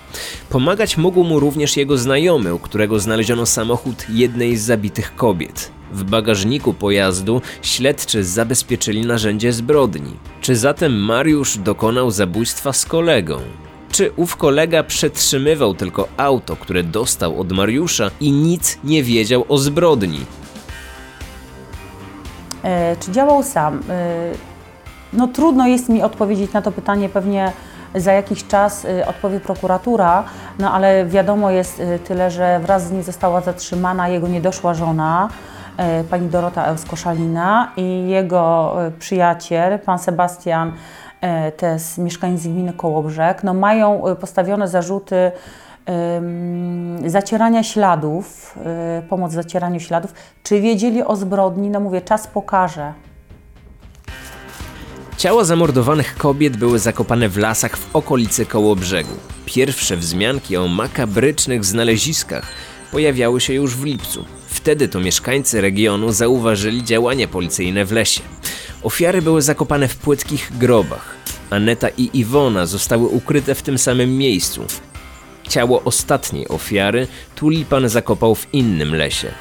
Pomagać 0.49 0.97
mógł 0.97 1.23
mu 1.23 1.39
również 1.39 1.77
jego 1.77 1.97
znajomy, 1.97 2.53
u 2.53 2.59
którego 2.59 2.99
znaleziono 2.99 3.45
samochód 3.45 4.05
jednej 4.09 4.57
z 4.57 4.61
zabitych 4.61 5.15
kobiet. 5.15 5.71
W 5.93 6.03
bagażniku 6.03 6.73
pojazdu 6.73 7.41
śledczy 7.61 8.23
zabezpieczyli 8.23 9.01
narzędzie 9.01 9.53
zbrodni. 9.53 10.11
Czy 10.41 10.55
zatem 10.55 10.99
Mariusz 10.99 11.57
dokonał 11.57 12.11
zabójstwa 12.11 12.73
z 12.73 12.85
kolegą? 12.85 13.39
Czy 13.91 14.11
ów 14.15 14.35
kolega 14.35 14.83
przetrzymywał 14.83 15.73
tylko 15.73 16.07
auto, 16.17 16.55
które 16.55 16.83
dostał 16.83 17.39
od 17.39 17.51
Mariusza 17.51 18.11
i 18.19 18.31
nic 18.31 18.79
nie 18.83 19.03
wiedział 19.03 19.45
o 19.49 19.57
zbrodni? 19.57 20.19
E, 22.63 22.95
Czy 22.95 23.11
działał 23.11 23.43
sam? 23.43 23.81
E, 23.89 24.53
No 25.13 25.27
trudno 25.27 25.67
jest 25.67 25.89
mi 25.89 26.03
odpowiedzieć 26.03 26.53
na 26.53 26.61
to 26.61 26.71
pytanie, 26.71 27.09
pewnie 27.09 27.51
za 27.95 28.11
jakiś 28.13 28.47
czas 28.47 28.85
e, 28.85 29.07
odpowie 29.07 29.39
prokuratura, 29.39 30.23
No 30.59 30.73
ale 30.73 31.05
wiadomo 31.05 31.51
jest 31.51 31.81
tyle, 32.07 32.31
że 32.31 32.59
wraz 32.59 32.87
z 32.87 32.91
nim 32.91 33.03
została 33.03 33.41
zatrzymana 33.41 34.07
jego 34.09 34.27
niedoszła 34.27 34.73
żona, 34.73 35.29
pani 36.09 36.29
Dorota 36.29 36.65
Euskoszalina 36.65 37.71
i 37.77 38.07
jego 38.07 38.75
przyjaciel, 38.99 39.79
pan 39.79 39.99
Sebastian 39.99 40.71
to 41.57 41.65
jest 41.65 41.97
mieszkaniec 41.97 42.47
gminy 42.47 42.73
Kołobrzeg, 42.73 43.43
no 43.43 43.53
mają 43.53 44.01
postawione 44.19 44.67
zarzuty 44.67 45.31
zacierania 47.05 47.63
śladów, 47.63 48.57
pomoc 49.09 49.31
w 49.31 49.35
zacieraniu 49.35 49.79
śladów. 49.79 50.13
Czy 50.43 50.61
wiedzieli 50.61 51.03
o 51.03 51.15
zbrodni? 51.15 51.69
No 51.69 51.79
mówię, 51.79 52.01
czas 52.01 52.27
pokaże. 52.27 52.93
Ciała 55.17 55.43
zamordowanych 55.43 56.17
kobiet 56.17 56.57
były 56.57 56.79
zakopane 56.79 57.29
w 57.29 57.37
lasach 57.37 57.77
w 57.77 57.95
okolicy 57.95 58.45
koło 58.45 58.75
brzegu. 58.75 59.13
Pierwsze 59.45 59.97
wzmianki 59.97 60.57
o 60.57 60.67
makabrycznych 60.67 61.65
znaleziskach 61.65 62.45
pojawiały 62.91 63.41
się 63.41 63.53
już 63.53 63.75
w 63.75 63.83
lipcu. 63.83 64.25
Wtedy 64.47 64.87
to 64.87 64.99
mieszkańcy 64.99 65.61
regionu 65.61 66.11
zauważyli 66.11 66.83
działania 66.83 67.27
policyjne 67.27 67.85
w 67.85 67.91
lesie. 67.91 68.21
Ofiary 68.83 69.21
były 69.21 69.41
zakopane 69.41 69.87
w 69.87 69.97
płytkich 69.97 70.57
grobach. 70.57 71.15
Aneta 71.49 71.89
i 71.97 72.09
Iwona 72.13 72.65
zostały 72.65 73.07
ukryte 73.07 73.55
w 73.55 73.61
tym 73.61 73.77
samym 73.77 74.17
miejscu. 74.17 74.65
Ciało 75.53 75.81
ostatniej 75.83 76.47
ofiary 76.47 77.07
tulipan 77.35 77.89
zakopał 77.89 78.35
w 78.35 78.53
innym 78.53 78.95
lesie. 78.95 79.31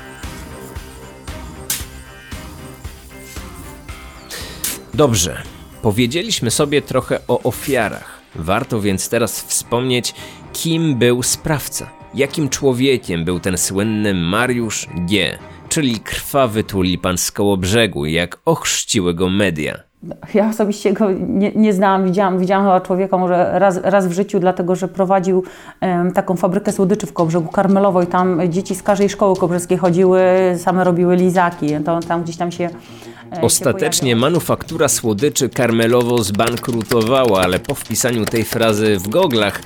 Dobrze, 4.94 5.42
Powiedzieliśmy 5.82 6.50
sobie 6.50 6.82
trochę 6.82 7.20
o 7.28 7.42
ofiarach. 7.42 8.20
Warto 8.34 8.80
więc 8.80 9.08
teraz 9.08 9.42
wspomnieć, 9.42 10.14
kim 10.52 10.98
był 10.98 11.22
sprawca. 11.22 11.90
Jakim 12.14 12.48
człowiekiem 12.48 13.24
był 13.24 13.40
ten 13.40 13.58
słynny 13.58 14.14
Mariusz 14.14 14.86
G., 14.94 15.38
czyli 15.68 16.00
krwawy 16.00 16.64
tulipan 16.64 17.18
z 17.18 17.30
koło 17.30 17.56
brzegu, 17.56 18.06
jak 18.06 18.38
ochrzciły 18.44 19.14
go 19.14 19.28
media. 19.28 19.91
Ja 20.34 20.48
osobiście 20.48 20.92
go 20.92 21.10
nie, 21.12 21.52
nie 21.52 21.72
znałam, 21.72 22.04
widziałam, 22.04 22.38
widziałam 22.38 22.64
chyba 22.64 22.80
człowieka 22.80 23.18
może 23.18 23.58
raz, 23.58 23.80
raz 23.82 24.06
w 24.06 24.12
życiu, 24.12 24.40
dlatego 24.40 24.76
że 24.76 24.88
prowadził 24.88 25.44
um, 25.80 26.12
taką 26.12 26.36
fabrykę 26.36 26.72
słodyczy 26.72 27.06
w 27.06 27.12
Kołbrzegu 27.12 27.48
Karmelowo 27.48 28.02
i 28.02 28.06
tam 28.06 28.40
dzieci 28.48 28.74
z 28.74 28.82
każdej 28.82 29.08
szkoły 29.08 29.36
kobrzeskiej 29.36 29.78
chodziły, 29.78 30.20
same 30.56 30.84
robiły 30.84 31.16
lizaki. 31.16 31.68
To 31.84 32.00
tam 32.00 32.22
gdzieś 32.22 32.36
tam 32.36 32.52
się 32.52 32.70
E, 33.36 33.40
Ostatecznie 33.40 34.16
manufaktura 34.16 34.88
słodyczy 34.88 35.48
karmelowo 35.48 36.22
zbankrutowała, 36.22 37.40
ale 37.40 37.60
po 37.60 37.74
wpisaniu 37.74 38.24
tej 38.24 38.44
frazy 38.44 38.98
w 38.98 39.08
goglach 39.08 39.62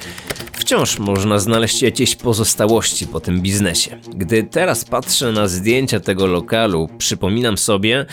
wciąż 0.53 0.99
można 0.99 1.38
znaleźć 1.38 1.83
jakieś 1.83 2.16
pozostałości 2.16 3.07
po 3.07 3.20
tym 3.20 3.40
biznesie. 3.40 3.96
Gdy 4.14 4.42
teraz 4.42 4.85
patrzę 4.85 5.33
na 5.33 5.49
zdjęcia 5.49 6.01
tego 6.01 6.27
lokalu, 6.27 6.88
przypominam 6.99 7.59
sobie, 7.59 8.07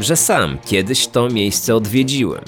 że 0.00 0.16
sam 0.16 0.58
kiedyś 0.64 1.06
to 1.06 1.28
miejsce 1.28 1.76
odwiedziłem. 1.76 2.44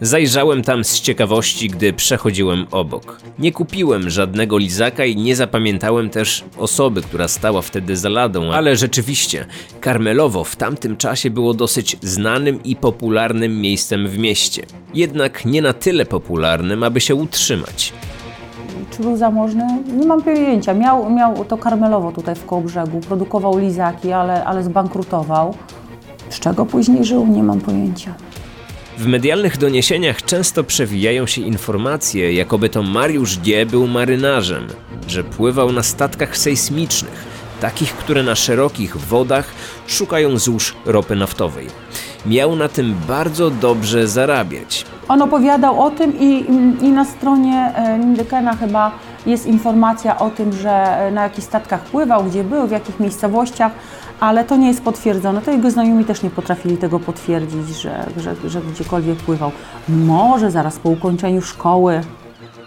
Zajrzałem 0.00 0.62
tam 0.62 0.84
z 0.84 1.00
ciekawości, 1.00 1.68
gdy 1.68 1.92
przechodziłem 1.92 2.66
obok. 2.70 3.20
Nie 3.38 3.52
kupiłem 3.52 4.10
żadnego 4.10 4.58
lizaka 4.58 5.04
i 5.04 5.16
nie 5.16 5.36
zapamiętałem 5.36 6.10
też 6.10 6.44
osoby, 6.58 7.02
która 7.02 7.28
stała 7.28 7.62
wtedy 7.62 7.96
za 7.96 8.08
ladą, 8.08 8.52
ale 8.52 8.76
rzeczywiście, 8.76 9.46
Karmelowo 9.80 10.44
w 10.44 10.56
tamtym 10.56 10.96
czasie 10.96 11.30
było 11.30 11.54
dosyć 11.54 11.96
znanym 12.02 12.62
i 12.62 12.76
popularnym 12.76 13.60
miejscem 13.60 14.08
w 14.08 14.18
mieście. 14.18 14.62
Jednak 14.94 15.44
nie 15.44 15.62
na 15.62 15.72
tyle 15.72 16.06
popularnym, 16.06 16.82
aby 16.82 17.00
się 17.00 17.14
utrzymać. 17.14 17.92
Czy 18.90 19.02
był 19.02 19.16
zamożny? 19.16 19.64
Nie 19.96 20.06
mam 20.06 20.22
pojęcia. 20.22 20.74
Miał, 20.74 21.10
miał 21.10 21.44
to 21.44 21.58
Karmelowo 21.58 22.12
tutaj 22.12 22.34
w 22.34 22.46
Kołbrzegu, 22.46 23.00
produkował 23.00 23.58
lizaki, 23.58 24.12
ale, 24.12 24.44
ale 24.44 24.62
zbankrutował. 24.62 25.54
Z 26.30 26.40
czego 26.40 26.66
później 26.66 27.04
żył? 27.04 27.26
Nie 27.26 27.42
mam 27.42 27.60
pojęcia. 27.60 28.14
W 28.98 29.06
medialnych 29.06 29.58
doniesieniach 29.58 30.22
często 30.22 30.64
przewijają 30.64 31.26
się 31.26 31.40
informacje, 31.40 32.32
jakoby 32.32 32.68
to 32.68 32.82
Mariusz 32.82 33.38
G. 33.38 33.66
był 33.66 33.86
marynarzem, 33.86 34.66
że 35.08 35.24
pływał 35.24 35.72
na 35.72 35.82
statkach 35.82 36.36
sejsmicznych, 36.36 37.24
takich, 37.60 37.92
które 37.94 38.22
na 38.22 38.34
szerokich 38.34 38.96
wodach 38.96 39.46
szukają 39.86 40.38
złóż 40.38 40.74
ropy 40.86 41.16
naftowej. 41.16 41.66
Miał 42.26 42.56
na 42.56 42.68
tym 42.68 42.94
bardzo 43.08 43.50
dobrze 43.50 44.08
zarabiać. 44.08 44.84
On 45.08 45.22
opowiadał 45.22 45.82
o 45.82 45.90
tym 45.90 46.18
i, 46.20 46.44
i 46.82 46.88
na 46.88 47.04
stronie 47.04 47.72
Lindykena 47.98 48.52
e, 48.52 48.56
chyba 48.56 48.92
jest 49.26 49.46
informacja 49.46 50.18
o 50.18 50.30
tym, 50.30 50.52
że 50.52 50.70
e, 50.70 51.10
na 51.10 51.22
jakich 51.22 51.44
statkach 51.44 51.84
pływał, 51.84 52.24
gdzie 52.24 52.44
był, 52.44 52.66
w 52.66 52.70
jakich 52.70 53.00
miejscowościach 53.00 53.72
ale 54.20 54.44
to 54.44 54.56
nie 54.56 54.68
jest 54.68 54.82
potwierdzone. 54.82 55.42
To 55.42 55.50
jego 55.50 55.70
znajomi 55.70 56.04
też 56.04 56.22
nie 56.22 56.30
potrafili 56.30 56.76
tego 56.76 57.00
potwierdzić, 57.00 57.68
że, 57.68 58.06
że, 58.16 58.50
że 58.50 58.60
gdziekolwiek 58.60 59.18
pływał. 59.18 59.52
Może 59.88 60.50
zaraz 60.50 60.78
po 60.78 60.88
ukończeniu 60.88 61.42
szkoły. 61.42 62.00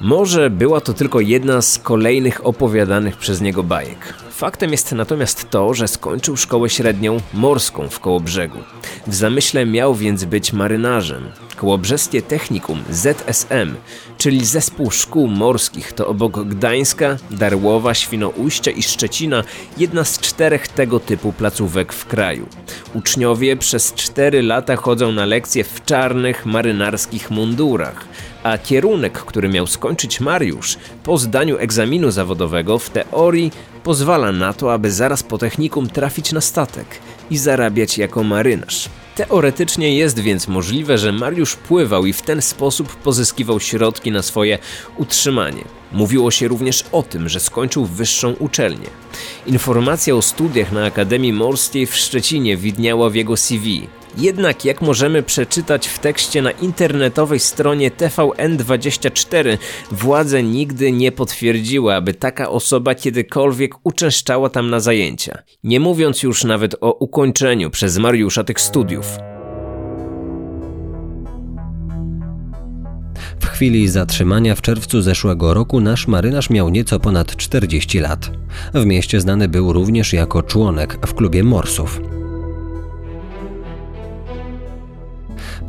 Może 0.02 0.50
była 0.50 0.82
to 0.82 0.94
tylko 0.94 1.20
jedna 1.20 1.62
z 1.62 1.80
kolejnych 1.80 2.46
opowiadanych 2.46 3.18
przez 3.18 3.42
niego 3.42 3.64
bajek. 3.64 4.14
Faktem 4.40 4.72
jest 4.72 4.92
natomiast 4.92 5.50
to, 5.50 5.74
że 5.74 5.88
skończył 5.88 6.38
szkołę 6.38 6.70
średnią 6.70 7.18
morską 7.34 7.90
w 7.90 8.00
Kołobrzegu. 8.00 8.60
W 9.08 9.16
zamyśle 9.16 9.66
miał 9.66 9.96
więc 9.96 10.26
być 10.26 10.54
marynarzem. 10.54 11.32
Kołobrzeskie 11.56 12.22
Technikum 12.22 12.84
ZSM, 12.90 13.76
czyli 14.18 14.46
Zespół 14.46 14.92
Szkół 14.92 15.28
Morskich, 15.28 15.94
to 15.94 16.08
obok 16.08 16.44
Gdańska, 16.44 17.18
Darłowa, 17.32 17.94
Świnoujścia 17.94 18.72
i 18.72 18.84
Szczecina 18.84 19.44
jedna 19.78 20.04
z 20.04 20.20
czterech 20.20 20.68
tego 20.68 21.00
typu 21.00 21.34
placówek 21.34 21.94
w 21.94 22.06
kraju. 22.06 22.48
Uczniowie 22.94 23.58
przez 23.58 23.94
cztery 23.94 24.42
lata 24.42 24.76
chodzą 24.76 25.12
na 25.12 25.26
lekcje 25.26 25.64
w 25.64 25.86
czarnych 25.86 26.46
marynarskich 26.46 27.32
mundurach 27.32 28.06
a 28.44 28.58
kierunek, 28.58 29.14
który 29.14 29.50
miał 29.50 29.68
skończyć 29.68 30.20
Mariusz 30.20 30.78
po 31.04 31.18
zdaniu 31.18 31.58
egzaminu 31.58 32.12
zawodowego 32.12 32.80
w 32.80 32.90
teorii 32.90 33.52
pozwala 33.84 34.32
na 34.32 34.54
to, 34.54 34.74
aby 34.74 34.92
zaraz 34.92 35.24
po 35.24 35.38
technikum 35.38 35.90
trafić 35.90 36.32
na 36.32 36.42
statek 36.42 36.88
i 37.32 37.38
zarabiać 37.38 37.98
jako 37.98 38.24
marynarz. 38.24 38.90
Teoretycznie 39.16 39.96
jest 39.96 40.20
więc 40.20 40.48
możliwe, 40.48 40.98
że 40.98 41.12
Mariusz 41.12 41.56
pływał 41.56 42.06
i 42.06 42.14
w 42.14 42.22
ten 42.22 42.42
sposób 42.42 42.96
pozyskiwał 42.96 43.60
środki 43.60 44.12
na 44.12 44.22
swoje 44.22 44.60
utrzymanie. 44.98 45.64
Mówiło 45.92 46.32
się 46.32 46.48
również 46.48 46.84
o 46.92 47.04
tym, 47.04 47.30
że 47.30 47.40
skończył 47.40 47.86
wyższą 47.86 48.32
uczelnię. 48.32 48.88
Informacja 49.46 50.16
o 50.16 50.22
studiach 50.22 50.72
na 50.72 50.86
Akademii 50.86 51.34
Morskiej 51.34 51.86
w 51.86 51.96
Szczecinie 51.96 52.58
widniała 52.58 53.10
w 53.10 53.16
jego 53.16 53.38
CV, 53.38 53.88
jednak 54.18 54.66
jak 54.66 54.82
możemy 54.82 55.24
przeczytać 55.24 55.88
w 55.88 56.00
tekście 56.00 56.42
na 56.42 56.52
internetowej 56.52 57.40
stronie 57.40 57.92
TVN24, 57.92 59.58
władze 59.92 60.44
nigdy 60.44 60.92
nie 60.92 61.12
potwierdziły, 61.12 61.96
aby 61.96 62.14
taka 62.14 62.50
osoba 62.50 62.96
kiedykolwiek 62.96 63.72
uczęszczała 63.84 64.50
tam 64.50 64.70
na 64.70 64.80
zajęcia. 64.80 65.38
Nie 65.64 65.80
mówiąc 65.80 66.24
już 66.24 66.44
nawet 66.44 66.76
o 66.82 66.94
ukończeniu 66.94 67.70
przez 67.70 67.98
Mariusza 67.98 68.44
tych 68.44 68.62
studiów. 68.62 69.18
W 73.40 73.46
chwili 73.46 73.88
zatrzymania 73.88 74.56
w 74.56 74.62
czerwcu 74.62 75.02
zeszłego 75.02 75.54
roku 75.54 75.82
nasz 75.82 76.08
marynarz 76.08 76.50
miał 76.50 76.70
nieco 76.70 77.00
ponad 77.00 77.36
40 77.36 78.00
lat. 78.00 78.32
W 78.74 78.86
mieście 78.86 79.22
znany 79.22 79.48
był 79.48 79.74
również 79.74 80.14
jako 80.14 80.44
członek 80.44 81.08
w 81.08 81.14
klubie 81.14 81.44
Morsów. 81.44 82.02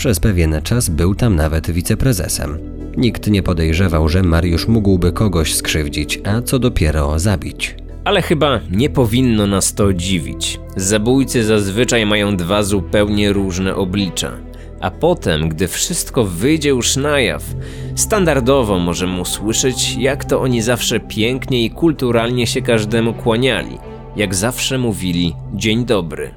Przez 0.00 0.20
pewien 0.20 0.60
czas 0.62 0.88
był 0.88 1.14
tam 1.14 1.36
nawet 1.36 1.70
wiceprezesem. 1.70 2.58
Nikt 2.96 3.26
nie 3.26 3.42
podejrzewał, 3.42 4.08
że 4.08 4.22
Mariusz 4.22 4.68
mógłby 4.68 5.12
kogoś 5.12 5.54
skrzywdzić, 5.54 6.20
a 6.24 6.42
co 6.42 6.58
dopiero 6.58 7.18
zabić. 7.18 7.74
Ale 8.04 8.22
chyba 8.22 8.60
nie 8.70 8.90
powinno 8.90 9.46
nas 9.46 9.74
to 9.74 9.92
dziwić. 9.92 10.60
Zabójcy 10.76 11.44
zazwyczaj 11.44 12.06
mają 12.06 12.36
dwa 12.36 12.62
zupełnie 12.62 13.32
różne 13.32 13.74
oblicza. 13.74 14.32
A 14.80 14.90
potem, 14.90 15.48
gdy 15.48 15.68
wszystko 15.68 16.24
wyjdzie 16.24 16.68
już 16.68 16.96
na 16.96 17.20
jaw, 17.20 17.44
standardowo 17.94 18.78
możemy 18.78 19.20
usłyszeć, 19.20 19.96
jak 19.96 20.24
to 20.24 20.40
oni 20.40 20.62
zawsze 20.62 21.00
pięknie 21.00 21.64
i 21.64 21.70
kulturalnie 21.70 22.46
się 22.46 22.62
każdemu 22.62 23.14
kłaniali. 23.14 23.78
Jak 24.16 24.34
zawsze 24.34 24.78
mówili 24.78 25.34
dzień 25.54 25.84
dobry. 25.84 26.30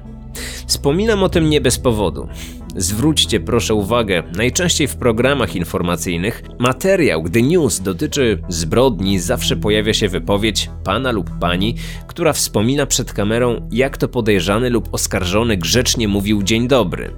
Wspominam 0.66 1.22
o 1.22 1.28
tym 1.28 1.50
nie 1.50 1.60
bez 1.60 1.78
powodu. 1.78 2.28
Zwróćcie 2.76 3.40
proszę 3.40 3.74
uwagę, 3.74 4.22
najczęściej 4.36 4.88
w 4.88 4.96
programach 4.96 5.56
informacyjnych 5.56 6.42
materiał, 6.58 7.22
gdy 7.22 7.42
news 7.42 7.80
dotyczy 7.80 8.38
zbrodni, 8.48 9.18
zawsze 9.18 9.56
pojawia 9.56 9.94
się 9.94 10.08
wypowiedź 10.08 10.70
pana 10.84 11.12
lub 11.12 11.30
pani, 11.40 11.74
która 12.06 12.32
wspomina 12.32 12.86
przed 12.86 13.12
kamerą, 13.12 13.68
jak 13.72 13.96
to 13.96 14.08
podejrzany 14.08 14.70
lub 14.70 14.88
oskarżony 14.92 15.56
grzecznie 15.56 16.08
mówił 16.08 16.42
dzień 16.42 16.68
dobry. 16.68 17.10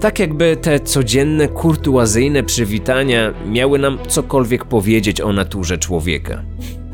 Tak 0.00 0.18
jakby 0.18 0.56
te 0.56 0.80
codzienne, 0.80 1.48
kurtuazyjne 1.48 2.42
przywitania 2.42 3.34
miały 3.46 3.78
nam 3.78 3.98
cokolwiek 4.08 4.64
powiedzieć 4.64 5.20
o 5.20 5.32
naturze 5.32 5.78
człowieka. 5.78 6.42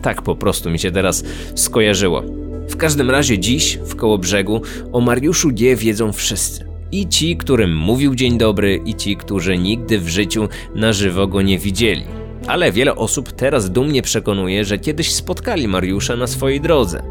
Tak 0.03 0.23
po 0.23 0.37
prostu 0.37 0.71
mi 0.71 0.79
się 0.79 0.91
teraz 0.91 1.25
skojarzyło. 1.55 2.23
W 2.69 2.77
każdym 2.77 3.11
razie 3.11 3.39
dziś 3.39 3.79
w 3.85 3.97
Kołobrzegu 3.97 4.63
o 4.93 5.01
Mariuszu 5.01 5.49
G 5.53 5.77
wiedzą 5.77 6.13
wszyscy. 6.13 6.70
I 6.93 7.09
ci, 7.09 7.37
którym 7.37 7.77
mówił 7.77 8.15
dzień 8.15 8.39
dobry, 8.39 8.81
i 8.85 8.95
ci, 8.95 9.17
którzy 9.17 9.59
nigdy 9.59 9.99
w 9.99 10.09
życiu 10.09 10.49
na 10.75 10.93
żywo 10.93 11.27
go 11.27 11.43
nie 11.43 11.59
widzieli. 11.59 12.05
Ale 12.47 12.73
wiele 12.73 12.97
osób 12.97 13.33
teraz 13.33 13.71
dumnie 13.71 14.03
przekonuje, 14.03 14.65
że 14.65 14.79
kiedyś 14.79 15.13
spotkali 15.13 15.69
Mariusza 15.69 16.17
na 16.17 16.27
swojej 16.27 16.61
drodze. 16.61 17.03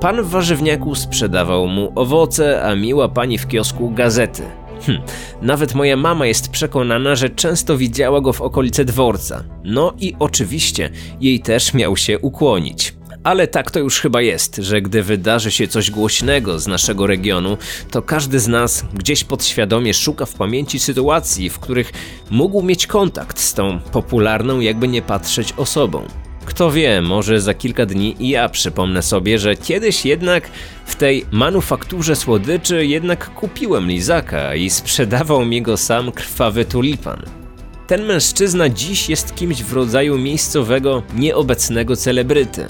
Pan 0.00 0.22
w 0.22 0.28
warzywniaku 0.28 0.94
sprzedawał 0.94 1.66
mu 1.66 1.92
owoce, 1.94 2.62
a 2.62 2.74
miła 2.74 3.08
pani 3.08 3.38
w 3.38 3.48
kiosku 3.48 3.90
gazety. 3.90 4.42
Hm, 4.86 4.98
nawet 5.42 5.74
moja 5.74 5.96
mama 5.96 6.26
jest 6.26 6.50
przekonana, 6.50 7.14
że 7.14 7.30
często 7.30 7.76
widziała 7.76 8.20
go 8.20 8.32
w 8.32 8.40
okolicy 8.40 8.84
dworca. 8.84 9.44
No 9.64 9.92
i 10.00 10.14
oczywiście 10.18 10.90
jej 11.20 11.40
też 11.40 11.74
miał 11.74 11.96
się 11.96 12.18
ukłonić. 12.18 12.94
Ale 13.24 13.48
tak 13.48 13.70
to 13.70 13.78
już 13.78 14.00
chyba 14.00 14.22
jest, 14.22 14.56
że 14.56 14.82
gdy 14.82 15.02
wydarzy 15.02 15.50
się 15.50 15.68
coś 15.68 15.90
głośnego 15.90 16.58
z 16.58 16.66
naszego 16.66 17.06
regionu, 17.06 17.58
to 17.90 18.02
każdy 18.02 18.40
z 18.40 18.48
nas 18.48 18.84
gdzieś 18.94 19.24
podświadomie 19.24 19.94
szuka 19.94 20.26
w 20.26 20.34
pamięci 20.34 20.78
sytuacji, 20.78 21.50
w 21.50 21.58
których 21.58 21.92
mógł 22.30 22.62
mieć 22.62 22.86
kontakt 22.86 23.38
z 23.38 23.54
tą 23.54 23.80
popularną, 23.80 24.60
jakby 24.60 24.88
nie 24.88 25.02
patrzeć 25.02 25.54
osobą. 25.56 26.02
Kto 26.44 26.70
wie, 26.70 27.02
może 27.02 27.40
za 27.40 27.54
kilka 27.54 27.86
dni 27.86 28.16
i 28.18 28.28
ja 28.28 28.48
przypomnę 28.48 29.02
sobie, 29.02 29.38
że 29.38 29.56
kiedyś 29.56 30.06
jednak 30.06 30.50
w 30.86 30.94
tej 30.96 31.26
manufakturze 31.30 32.16
słodyczy 32.16 32.86
jednak 32.86 33.34
kupiłem 33.34 33.88
lizaka 33.88 34.54
i 34.54 34.70
sprzedawał 34.70 35.44
mi 35.44 35.62
go 35.62 35.76
sam 35.76 36.12
krwawy 36.12 36.64
tulipan. 36.64 37.39
Ten 37.90 38.04
mężczyzna 38.04 38.68
dziś 38.68 39.08
jest 39.08 39.34
kimś 39.34 39.62
w 39.62 39.72
rodzaju 39.72 40.18
miejscowego, 40.18 41.02
nieobecnego 41.14 41.96
celebryty. 41.96 42.68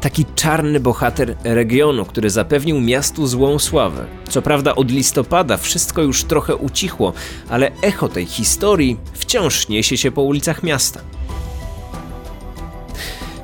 Taki 0.00 0.24
czarny 0.34 0.80
bohater 0.80 1.36
regionu, 1.44 2.04
który 2.04 2.30
zapewnił 2.30 2.80
miastu 2.80 3.26
złą 3.26 3.58
sławę. 3.58 4.06
Co 4.28 4.42
prawda 4.42 4.74
od 4.74 4.90
listopada 4.90 5.56
wszystko 5.56 6.02
już 6.02 6.24
trochę 6.24 6.56
ucichło, 6.56 7.12
ale 7.48 7.70
echo 7.82 8.08
tej 8.08 8.26
historii 8.26 8.96
wciąż 9.12 9.68
niesie 9.68 9.96
się 9.96 10.10
po 10.10 10.22
ulicach 10.22 10.62
miasta. 10.62 11.00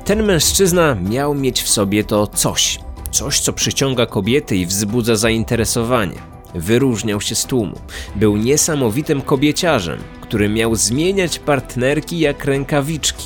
Ten 0.05 0.23
mężczyzna 0.23 0.95
miał 0.95 1.35
mieć 1.35 1.61
w 1.61 1.69
sobie 1.69 2.03
to 2.03 2.27
coś. 2.27 2.79
Coś, 3.11 3.39
co 3.39 3.53
przyciąga 3.53 4.05
kobiety 4.05 4.57
i 4.57 4.65
wzbudza 4.65 5.15
zainteresowanie. 5.15 6.36
Wyróżniał 6.55 7.21
się 7.21 7.35
z 7.35 7.45
tłumu. 7.45 7.75
Był 8.15 8.37
niesamowitym 8.37 9.21
kobieciarzem, 9.21 9.99
który 10.21 10.49
miał 10.49 10.75
zmieniać 10.75 11.39
partnerki 11.39 12.19
jak 12.19 12.45
rękawiczki. 12.45 13.25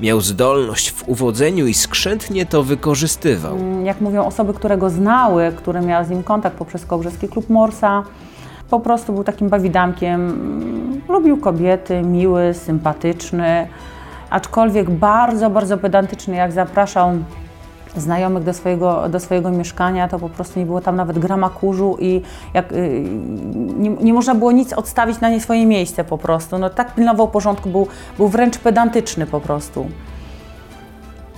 Miał 0.00 0.20
zdolność 0.20 0.90
w 0.90 1.08
uwodzeniu 1.08 1.66
i 1.66 1.74
skrzętnie 1.74 2.46
to 2.46 2.62
wykorzystywał. 2.62 3.56
Jak 3.84 4.00
mówią 4.00 4.24
osoby, 4.24 4.54
które 4.54 4.78
go 4.78 4.90
znały, 4.90 5.52
które 5.56 5.80
miały 5.80 6.04
z 6.04 6.10
nim 6.10 6.22
kontakt 6.22 6.56
poprzez 6.56 6.86
Kołbrzeski 6.86 7.28
Klub 7.28 7.50
Morsa, 7.50 8.02
po 8.70 8.80
prostu 8.80 9.12
był 9.12 9.24
takim 9.24 9.48
bawidamkiem. 9.48 11.02
Lubił 11.08 11.36
kobiety, 11.36 12.02
miły, 12.02 12.54
sympatyczny, 12.54 13.68
aczkolwiek 14.30 14.90
bardzo, 14.90 15.50
bardzo 15.50 15.78
pedantyczny. 15.78 16.36
Jak 16.36 16.52
zapraszał 16.52 17.12
znajomych 17.96 18.44
do 18.44 18.54
swojego, 18.54 19.08
do 19.08 19.20
swojego 19.20 19.50
mieszkania, 19.50 20.08
to 20.08 20.18
po 20.18 20.28
prostu 20.28 20.58
nie 20.58 20.66
było 20.66 20.80
tam 20.80 20.96
nawet 20.96 21.18
grama 21.18 21.50
kurzu 21.50 21.96
i 22.00 22.22
jak, 22.54 22.72
y, 22.72 23.04
nie, 23.54 23.90
nie 23.90 24.12
można 24.12 24.34
było 24.34 24.52
nic 24.52 24.72
odstawić 24.72 25.20
na 25.20 25.30
nie 25.30 25.40
swoje 25.40 25.66
miejsce 25.66 26.04
po 26.04 26.18
prostu. 26.18 26.58
No, 26.58 26.70
tak 26.70 26.94
pilnował 26.94 27.28
porządku, 27.28 27.70
był, 27.70 27.86
był 28.16 28.28
wręcz 28.28 28.58
pedantyczny 28.58 29.26
po 29.26 29.40
prostu. 29.40 29.86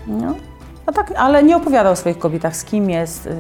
No. 0.07 0.35
no 0.87 0.93
tak, 0.93 1.13
ale 1.17 1.43
nie 1.43 1.57
opowiadał 1.57 1.93
o 1.93 1.97
swoich 1.97 2.19
kobietach, 2.19 2.57
z 2.57 2.65
kim 2.65 2.91
jest. 2.91 3.27
Yy, 3.27 3.33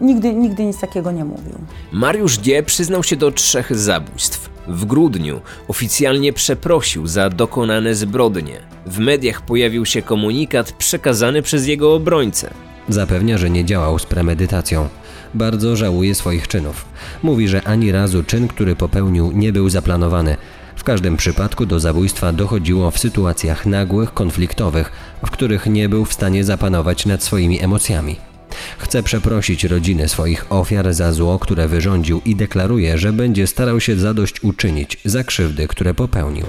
nigdy, 0.00 0.34
nigdy 0.34 0.64
nic 0.64 0.80
takiego 0.80 1.12
nie 1.12 1.24
mówił. 1.24 1.54
Mariusz 1.92 2.38
G. 2.38 2.62
przyznał 2.62 3.02
się 3.02 3.16
do 3.16 3.30
trzech 3.30 3.76
zabójstw. 3.76 4.57
W 4.68 4.84
grudniu 4.84 5.40
oficjalnie 5.68 6.32
przeprosił 6.32 7.06
za 7.06 7.30
dokonane 7.30 7.94
zbrodnie. 7.94 8.60
W 8.86 8.98
mediach 8.98 9.42
pojawił 9.42 9.86
się 9.86 10.02
komunikat 10.02 10.72
przekazany 10.72 11.42
przez 11.42 11.66
jego 11.66 11.94
obrońcę. 11.94 12.50
Zapewnia, 12.88 13.38
że 13.38 13.50
nie 13.50 13.64
działał 13.64 13.98
z 13.98 14.06
premedytacją. 14.06 14.88
Bardzo 15.34 15.76
żałuje 15.76 16.14
swoich 16.14 16.48
czynów. 16.48 16.84
Mówi, 17.22 17.48
że 17.48 17.62
ani 17.62 17.92
razu 17.92 18.24
czyn, 18.24 18.48
który 18.48 18.76
popełnił, 18.76 19.32
nie 19.32 19.52
był 19.52 19.68
zaplanowany. 19.68 20.36
W 20.76 20.84
każdym 20.84 21.16
przypadku 21.16 21.66
do 21.66 21.80
zabójstwa 21.80 22.32
dochodziło 22.32 22.90
w 22.90 22.98
sytuacjach 22.98 23.66
nagłych, 23.66 24.14
konfliktowych, 24.14 24.92
w 25.26 25.30
których 25.30 25.66
nie 25.66 25.88
był 25.88 26.04
w 26.04 26.12
stanie 26.12 26.44
zapanować 26.44 27.06
nad 27.06 27.22
swoimi 27.22 27.62
emocjami. 27.62 28.27
Chce 28.78 29.02
przeprosić 29.02 29.64
rodziny 29.64 30.08
swoich 30.08 30.52
ofiar 30.52 30.94
za 30.94 31.12
zło, 31.12 31.38
które 31.38 31.68
wyrządził 31.68 32.20
i 32.24 32.36
deklaruje, 32.36 32.98
że 32.98 33.12
będzie 33.12 33.46
starał 33.46 33.80
się 33.80 33.96
zadośćuczynić 33.96 34.98
za 35.04 35.24
krzywdy, 35.24 35.68
które 35.68 35.94
popełnił. 35.94 36.46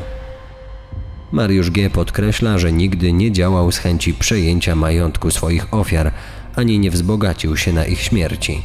Mariusz 1.31 1.71
G. 1.71 1.89
podkreśla, 1.89 2.57
że 2.57 2.71
nigdy 2.71 3.13
nie 3.13 3.31
działał 3.31 3.71
z 3.71 3.77
chęci 3.77 4.13
przejęcia 4.13 4.75
majątku 4.75 5.31
swoich 5.31 5.73
ofiar, 5.73 6.11
ani 6.55 6.79
nie 6.79 6.91
wzbogacił 6.91 7.57
się 7.57 7.73
na 7.73 7.85
ich 7.85 8.01
śmierci. 8.01 8.63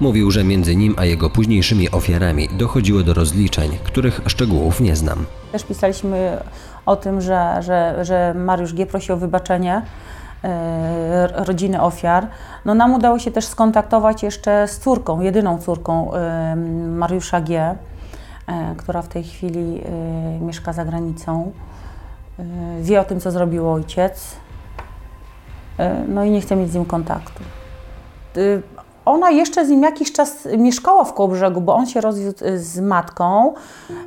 Mówił, 0.00 0.30
że 0.30 0.44
między 0.44 0.76
nim 0.76 0.94
a 0.98 1.04
jego 1.04 1.30
późniejszymi 1.30 1.90
ofiarami 1.90 2.48
dochodziło 2.48 3.02
do 3.02 3.14
rozliczeń, 3.14 3.78
których 3.84 4.20
szczegółów 4.26 4.80
nie 4.80 4.96
znam. 4.96 5.26
Też 5.52 5.64
pisaliśmy 5.64 6.38
o 6.86 6.96
tym, 6.96 7.20
że, 7.20 7.62
że, 7.62 8.04
że 8.04 8.34
Mariusz 8.34 8.74
G. 8.74 8.86
prosi 8.86 9.12
o 9.12 9.16
wybaczenie 9.16 9.82
rodziny 11.32 11.82
ofiar. 11.82 12.26
No 12.64 12.74
nam 12.74 12.94
udało 12.94 13.18
się 13.18 13.30
też 13.30 13.46
skontaktować 13.46 14.22
jeszcze 14.22 14.68
z 14.68 14.78
córką, 14.78 15.20
jedyną 15.20 15.58
córką 15.58 16.14
e, 16.14 16.56
Mariusza 16.88 17.40
G., 17.40 17.76
e, 18.46 18.74
która 18.76 19.02
w 19.02 19.08
tej 19.08 19.24
chwili 19.24 19.82
e, 19.84 20.40
mieszka 20.40 20.72
za 20.72 20.84
granicą. 20.84 21.52
E, 22.38 22.82
wie 22.82 23.00
o 23.00 23.04
tym, 23.04 23.20
co 23.20 23.30
zrobił 23.30 23.70
ojciec. 23.70 24.36
E, 25.78 26.04
no 26.08 26.24
i 26.24 26.30
nie 26.30 26.40
chce 26.40 26.56
mieć 26.56 26.70
z 26.70 26.74
nim 26.74 26.84
kontaktu. 26.84 27.42
Ona 29.06 29.30
jeszcze 29.30 29.66
z 29.66 29.68
nim 29.68 29.82
jakiś 29.82 30.12
czas 30.12 30.48
mieszkała 30.58 31.04
w 31.04 31.14
Kołobrzegu, 31.14 31.60
bo 31.60 31.74
on 31.74 31.86
się 31.86 32.00
rozwiódł 32.00 32.44
e, 32.44 32.58
z 32.58 32.80
matką 32.80 33.54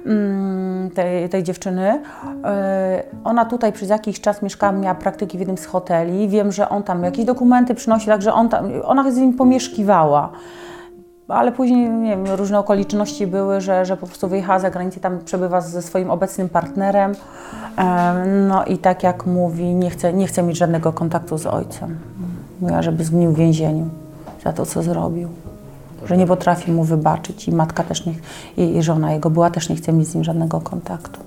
mm, 0.05 0.89
tej, 0.89 1.29
tej 1.29 1.43
dziewczyny. 1.43 2.01
E, 2.43 3.03
Ona 3.23 3.45
tutaj 3.45 3.73
przez 3.73 3.89
jakiś 3.89 4.21
czas 4.21 4.41
mieszkała, 4.41 4.71
miała 4.71 4.95
praktyki 4.95 5.38
w 5.38 5.39
jednym 5.39 5.57
z 5.57 5.65
hoteli. 5.65 6.27
Wiem, 6.29 6.51
że 6.51 6.69
on 6.69 6.83
tam 6.83 7.03
jakieś 7.03 7.25
dokumenty 7.25 7.75
przynosi, 7.75 8.05
także 8.05 8.33
on 8.33 8.49
tam, 8.49 8.71
ona 8.83 9.12
z 9.12 9.17
nim 9.17 9.33
pomieszkiwała. 9.33 10.29
Ale 11.27 11.51
później, 11.51 11.89
nie 11.89 12.09
wiem, 12.09 12.25
różne 12.35 12.59
okoliczności 12.59 13.27
były, 13.27 13.62
że, 13.62 13.85
że 13.85 13.97
po 13.97 14.07
prostu 14.07 14.27
wyjechała 14.27 14.59
za 14.59 14.69
granicę, 14.69 14.99
tam 14.99 15.19
przebywa 15.25 15.62
ze 15.62 15.81
swoim 15.81 16.12
obecnym 16.12 16.49
partnerem. 16.49 17.13
No 18.47 18.65
i 18.65 18.77
tak 18.77 19.03
jak 19.03 19.25
mówi, 19.25 19.75
nie 19.75 19.89
chce, 19.89 20.13
nie 20.13 20.27
chce 20.27 20.43
mieć 20.43 20.57
żadnego 20.57 20.93
kontaktu 20.93 21.38
z 21.38 21.45
ojcem. 21.45 21.97
Mówiła, 22.62 22.81
żeby 22.81 23.03
zgnił 23.03 23.31
w 23.31 23.35
więzieniu 23.35 23.89
za 24.43 24.54
to, 24.54 24.65
co 24.65 24.84
zrobił. 24.84 25.30
Że 26.06 26.17
nie 26.17 26.28
potrafi 26.28 26.71
mu 26.71 26.84
wybaczyć 26.84 27.47
i 27.47 27.52
matka 27.52 27.84
też 27.84 28.06
nie, 28.06 28.13
i 28.58 28.78
i 28.78 28.84
żona 28.84 29.13
jego 29.13 29.30
była 29.30 29.49
też 29.49 29.69
nie 29.69 29.75
chce 29.75 29.93
mieć 29.93 30.08
z 30.08 30.15
nim 30.15 30.23
żadnego 30.23 30.62
kontaktu. 30.62 31.19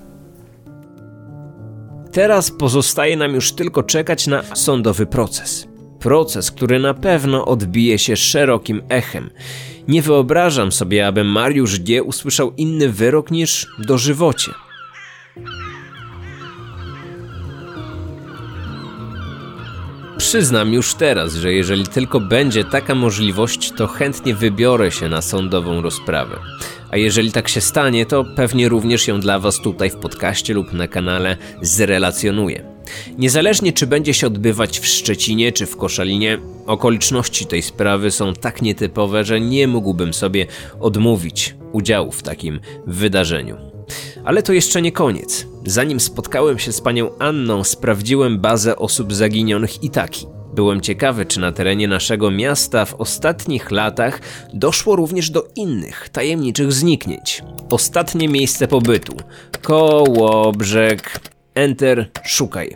Teraz 2.11 2.51
pozostaje 2.51 3.17
nam 3.17 3.33
już 3.33 3.53
tylko 3.53 3.83
czekać 3.83 4.27
na 4.27 4.43
sądowy 4.55 5.05
proces. 5.05 5.67
Proces, 5.99 6.51
który 6.51 6.79
na 6.79 6.93
pewno 6.93 7.45
odbije 7.45 7.99
się 7.99 8.15
szerokim 8.15 8.81
echem. 8.89 9.29
Nie 9.87 10.01
wyobrażam 10.01 10.71
sobie, 10.71 11.07
aby 11.07 11.23
Mariusz 11.23 11.79
G. 11.79 12.03
usłyszał 12.03 12.51
inny 12.57 12.89
wyrok 12.89 13.31
niż 13.31 13.67
dożywocie. 13.79 14.51
Przyznam 20.33 20.73
już 20.73 20.95
teraz, 20.95 21.33
że 21.33 21.53
jeżeli 21.53 21.87
tylko 21.87 22.19
będzie 22.19 22.63
taka 22.63 22.95
możliwość, 22.95 23.71
to 23.77 23.87
chętnie 23.87 24.35
wybiorę 24.35 24.91
się 24.91 25.09
na 25.09 25.21
sądową 25.21 25.81
rozprawę. 25.81 26.39
A 26.91 26.97
jeżeli 26.97 27.31
tak 27.31 27.47
się 27.49 27.61
stanie, 27.61 28.05
to 28.05 28.25
pewnie 28.35 28.69
również 28.69 29.07
ją 29.07 29.19
dla 29.19 29.39
Was 29.39 29.61
tutaj 29.61 29.89
w 29.89 29.95
podcaście 29.95 30.53
lub 30.53 30.73
na 30.73 30.87
kanale 30.87 31.37
zrelacjonuję. 31.61 32.63
Niezależnie 33.17 33.73
czy 33.73 33.87
będzie 33.87 34.13
się 34.13 34.27
odbywać 34.27 34.79
w 34.79 34.85
Szczecinie 34.85 35.51
czy 35.51 35.65
w 35.65 35.77
Koszalinie, 35.77 36.37
okoliczności 36.65 37.45
tej 37.45 37.61
sprawy 37.61 38.11
są 38.11 38.33
tak 38.33 38.61
nietypowe, 38.61 39.23
że 39.23 39.41
nie 39.41 39.67
mógłbym 39.67 40.13
sobie 40.13 40.45
odmówić 40.79 41.55
udziału 41.71 42.11
w 42.11 42.23
takim 42.23 42.59
wydarzeniu. 42.87 43.57
Ale 44.25 44.43
to 44.43 44.53
jeszcze 44.53 44.81
nie 44.81 44.91
koniec. 44.91 45.52
Zanim 45.65 45.99
spotkałem 45.99 46.59
się 46.59 46.71
z 46.71 46.81
panią 46.81 47.17
Anną, 47.19 47.63
sprawdziłem 47.63 48.39
bazę 48.39 48.75
osób 48.75 49.13
zaginionych 49.13 49.83
Itaki. 49.83 50.27
Byłem 50.55 50.81
ciekawy, 50.81 51.25
czy 51.25 51.39
na 51.39 51.51
terenie 51.51 51.87
naszego 51.87 52.31
miasta 52.31 52.85
w 52.85 52.93
ostatnich 52.93 53.71
latach 53.71 54.21
doszło 54.53 54.95
również 54.95 55.29
do 55.29 55.47
innych 55.55 56.09
tajemniczych 56.09 56.71
zniknięć. 56.71 57.43
Ostatnie 57.71 58.27
miejsce 58.27 58.67
pobytu. 58.67 59.17
Koło, 59.61 60.51
brzeg, 60.51 61.19
enter, 61.55 62.09
szukaj. 62.23 62.75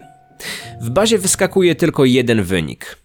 W 0.81 0.89
bazie 0.89 1.17
wyskakuje 1.17 1.75
tylko 1.75 2.05
jeden 2.05 2.43
wynik. 2.43 2.97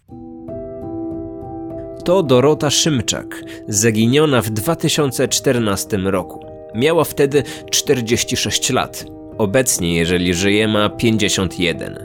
To 2.05 2.23
Dorota 2.23 2.69
Szymczak, 2.69 3.43
zaginiona 3.67 4.41
w 4.41 4.49
2014 4.49 5.97
roku. 5.97 6.45
Miała 6.75 7.03
wtedy 7.03 7.43
46 7.71 8.69
lat. 8.69 9.05
Obecnie, 9.43 9.95
jeżeli 9.95 10.33
żyje, 10.33 10.67
ma 10.67 10.89
51. 10.89 11.99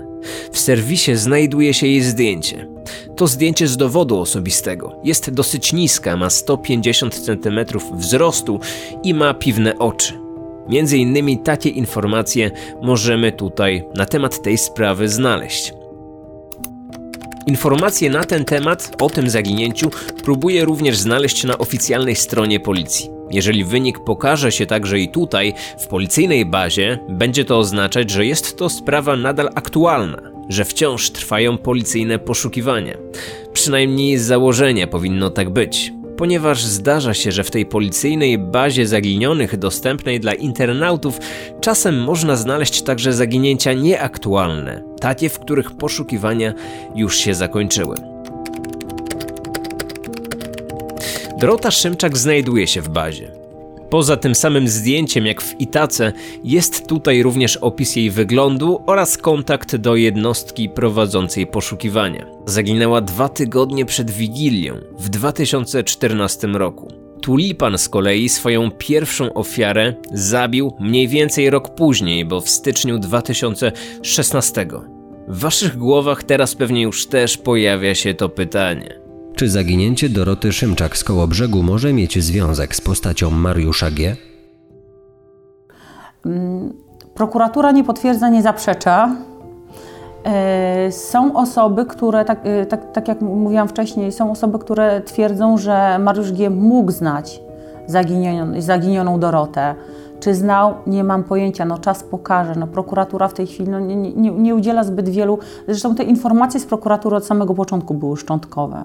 W 0.53 0.59
serwisie 0.59 1.16
znajduje 1.16 1.74
się 1.74 1.87
jej 1.87 2.03
zdjęcie. 2.03 2.68
To 3.16 3.27
zdjęcie 3.27 3.68
z 3.68 3.77
dowodu 3.77 4.20
osobistego. 4.20 5.01
Jest 5.05 5.31
dosyć 5.31 5.72
niska, 5.72 6.16
ma 6.16 6.31
150 6.31 7.14
cm 7.14 7.61
wzrostu 7.92 8.61
i 9.03 9.14
ma 9.14 9.35
piwne 9.35 9.79
oczy. 9.79 10.12
Między 10.68 10.98
innymi 10.98 11.38
takie 11.38 11.68
informacje 11.68 12.51
możemy 12.83 13.33
tutaj 13.33 13.85
na 13.94 14.07
temat 14.07 14.42
tej 14.42 14.59
sprawy 14.59 15.09
znaleźć. 15.09 15.72
Informacje 17.46 18.11
na 18.11 18.24
ten 18.24 18.44
temat, 18.44 18.96
o 19.01 19.11
tym 19.11 19.31
zaginięciu, 19.31 19.90
próbuję 20.24 20.64
również 20.64 20.98
znaleźć 20.98 21.44
na 21.44 21.59
oficjalnej 21.59 22.16
stronie 22.16 22.61
policji. 22.61 23.17
Jeżeli 23.31 23.64
wynik 23.64 23.99
pokaże 23.99 24.53
się 24.53 24.67
także 24.67 24.99
i 24.99 25.09
tutaj, 25.09 25.55
w 25.79 25.87
policyjnej 25.87 26.47
bazie, 26.47 26.99
będzie 27.09 27.45
to 27.45 27.59
oznaczać, 27.59 28.11
że 28.11 28.27
jest 28.27 28.57
to 28.57 28.69
sprawa 28.69 29.17
nadal 29.17 29.49
aktualna, 29.55 30.19
że 30.49 30.64
wciąż 30.64 31.11
trwają 31.11 31.59
policyjne 31.59 32.19
poszukiwania. 32.19 32.95
Przynajmniej 33.53 34.19
z 34.19 34.23
założenia 34.23 34.87
powinno 34.87 35.31
tak 35.31 35.51
być 35.51 35.93
ponieważ 36.19 36.64
zdarza 36.64 37.14
się, 37.14 37.33
że 37.33 37.45
w 37.45 37.51
tej 37.51 37.67
policyjnej 37.67 38.38
bazie 38.38 38.87
zaginionych 38.87 39.57
dostępnej 39.57 40.21
dla 40.21 40.35
internautów 40.35 41.19
czasem 41.61 42.03
można 42.03 42.37
znaleźć 42.37 42.83
także 42.83 43.12
zaginięcia 43.12 43.73
nieaktualne, 43.73 44.83
takie, 45.01 45.29
w 45.29 45.38
których 45.38 45.77
poszukiwania 45.77 46.55
już 46.95 47.17
się 47.17 47.35
zakończyły. 47.35 48.17
Dorota 51.38 51.70
Szymczak 51.70 52.18
znajduje 52.18 52.66
się 52.66 52.83
w 52.83 52.88
bazie. 52.88 53.33
Poza 53.90 54.16
tym 54.16 54.35
samym 54.35 54.68
zdjęciem 54.68 55.27
jak 55.27 55.42
w 55.42 55.61
Itace, 55.61 56.12
jest 56.44 56.87
tutaj 56.87 57.22
również 57.22 57.57
opis 57.57 57.96
jej 57.96 58.11
wyglądu 58.11 58.83
oraz 58.87 59.18
kontakt 59.18 59.77
do 59.77 59.96
jednostki 59.96 60.68
prowadzącej 60.68 61.46
poszukiwania. 61.46 62.27
Zaginęła 62.46 63.01
dwa 63.01 63.29
tygodnie 63.29 63.85
przed 63.85 64.11
Wigilią 64.11 64.74
w 64.98 65.09
2014 65.09 66.46
roku. 66.46 66.88
Tulipan 67.22 67.79
z 67.79 67.88
kolei 67.88 68.29
swoją 68.29 68.70
pierwszą 68.70 69.35
ofiarę 69.35 69.94
zabił 70.12 70.72
mniej 70.81 71.09
więcej 71.09 71.51
rok 71.51 71.74
później, 71.74 72.24
bo 72.24 72.40
w 72.40 72.48
styczniu 72.48 72.98
2016. 72.98 74.66
W 75.29 75.40
waszych 75.40 75.77
głowach 75.77 76.22
teraz 76.22 76.55
pewnie 76.55 76.83
już 76.83 77.07
też 77.07 77.37
pojawia 77.37 77.94
się 77.94 78.14
to 78.14 78.29
pytanie. 78.29 79.08
Czy 79.38 79.48
zaginięcie 79.48 80.09
Doroty 80.09 80.53
Szymczak 80.53 80.96
z 80.96 81.05
Kołobrzegu 81.05 81.62
może 81.62 81.92
mieć 81.92 82.24
związek 82.24 82.77
z 82.77 82.81
postacią 82.81 83.31
Mariusza 83.31 83.90
G? 83.90 84.16
Mm, 86.27 86.72
prokuratura 87.14 87.72
nie 87.72 87.85
potwierdza, 87.85 88.29
nie 88.29 88.42
zaprzecza. 88.42 89.16
E, 90.24 90.92
są 90.92 91.37
osoby, 91.37 91.87
które, 91.87 92.24
tak, 92.24 92.40
e, 92.44 92.66
tak, 92.66 92.92
tak 92.92 93.09
jak 93.09 93.20
mówiłam 93.20 93.68
wcześniej, 93.68 94.12
są 94.12 94.31
osoby, 94.31 94.59
które 94.59 95.01
twierdzą, 95.01 95.59
że 95.59 95.98
Mariusz 95.98 96.33
G. 96.33 96.51
mógł 96.51 96.92
znać 96.92 97.40
zaginioną, 97.87 98.61
zaginioną 98.61 99.20
Dorotę. 99.20 99.74
Czy 100.20 100.35
znał? 100.35 100.74
Nie 100.87 101.05
mam 101.05 101.24
pojęcia. 101.24 101.64
No 101.64 101.79
czas 101.79 102.03
pokaże. 102.03 102.55
No, 102.55 102.66
prokuratura 102.66 103.29
w 103.29 103.35
tej 103.35 103.46
chwili 103.46 103.70
no, 103.70 103.81
nie, 103.81 103.96
nie, 103.96 104.31
nie 104.31 104.55
udziela 104.55 104.85
zbyt 104.85 105.09
wielu. 105.09 105.38
Zresztą 105.68 105.94
te 105.94 106.03
informacje 106.03 106.61
z 106.61 106.66
prokuratury 106.66 107.16
od 107.16 107.27
samego 107.27 107.55
początku 107.55 107.94
były 107.94 108.16
szczątkowe. 108.16 108.85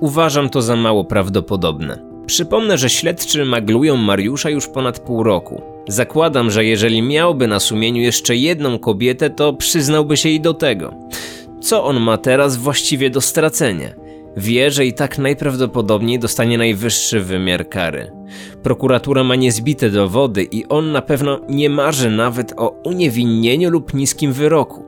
Uważam 0.00 0.48
to 0.48 0.62
za 0.62 0.76
mało 0.76 1.04
prawdopodobne. 1.04 1.98
Przypomnę, 2.26 2.78
że 2.78 2.90
śledczy 2.90 3.44
maglują 3.44 3.96
Mariusza 3.96 4.50
już 4.50 4.68
ponad 4.68 5.00
pół 5.00 5.22
roku. 5.22 5.62
Zakładam, 5.88 6.50
że 6.50 6.64
jeżeli 6.64 7.02
miałby 7.02 7.46
na 7.46 7.60
sumieniu 7.60 8.02
jeszcze 8.02 8.36
jedną 8.36 8.78
kobietę, 8.78 9.30
to 9.30 9.52
przyznałby 9.52 10.16
się 10.16 10.28
i 10.28 10.40
do 10.40 10.54
tego. 10.54 10.94
Co 11.60 11.84
on 11.84 12.00
ma 12.00 12.18
teraz 12.18 12.56
właściwie 12.56 13.10
do 13.10 13.20
stracenia? 13.20 13.88
Wie, 14.36 14.70
że 14.70 14.86
i 14.86 14.92
tak 14.92 15.18
najprawdopodobniej 15.18 16.18
dostanie 16.18 16.58
najwyższy 16.58 17.20
wymiar 17.20 17.68
kary. 17.68 18.12
Prokuratura 18.62 19.24
ma 19.24 19.34
niezbite 19.34 19.90
dowody 19.90 20.44
i 20.44 20.66
on 20.66 20.92
na 20.92 21.02
pewno 21.02 21.40
nie 21.48 21.70
marzy 21.70 22.10
nawet 22.10 22.54
o 22.56 22.68
uniewinnieniu 22.84 23.70
lub 23.70 23.94
niskim 23.94 24.32
wyroku. 24.32 24.84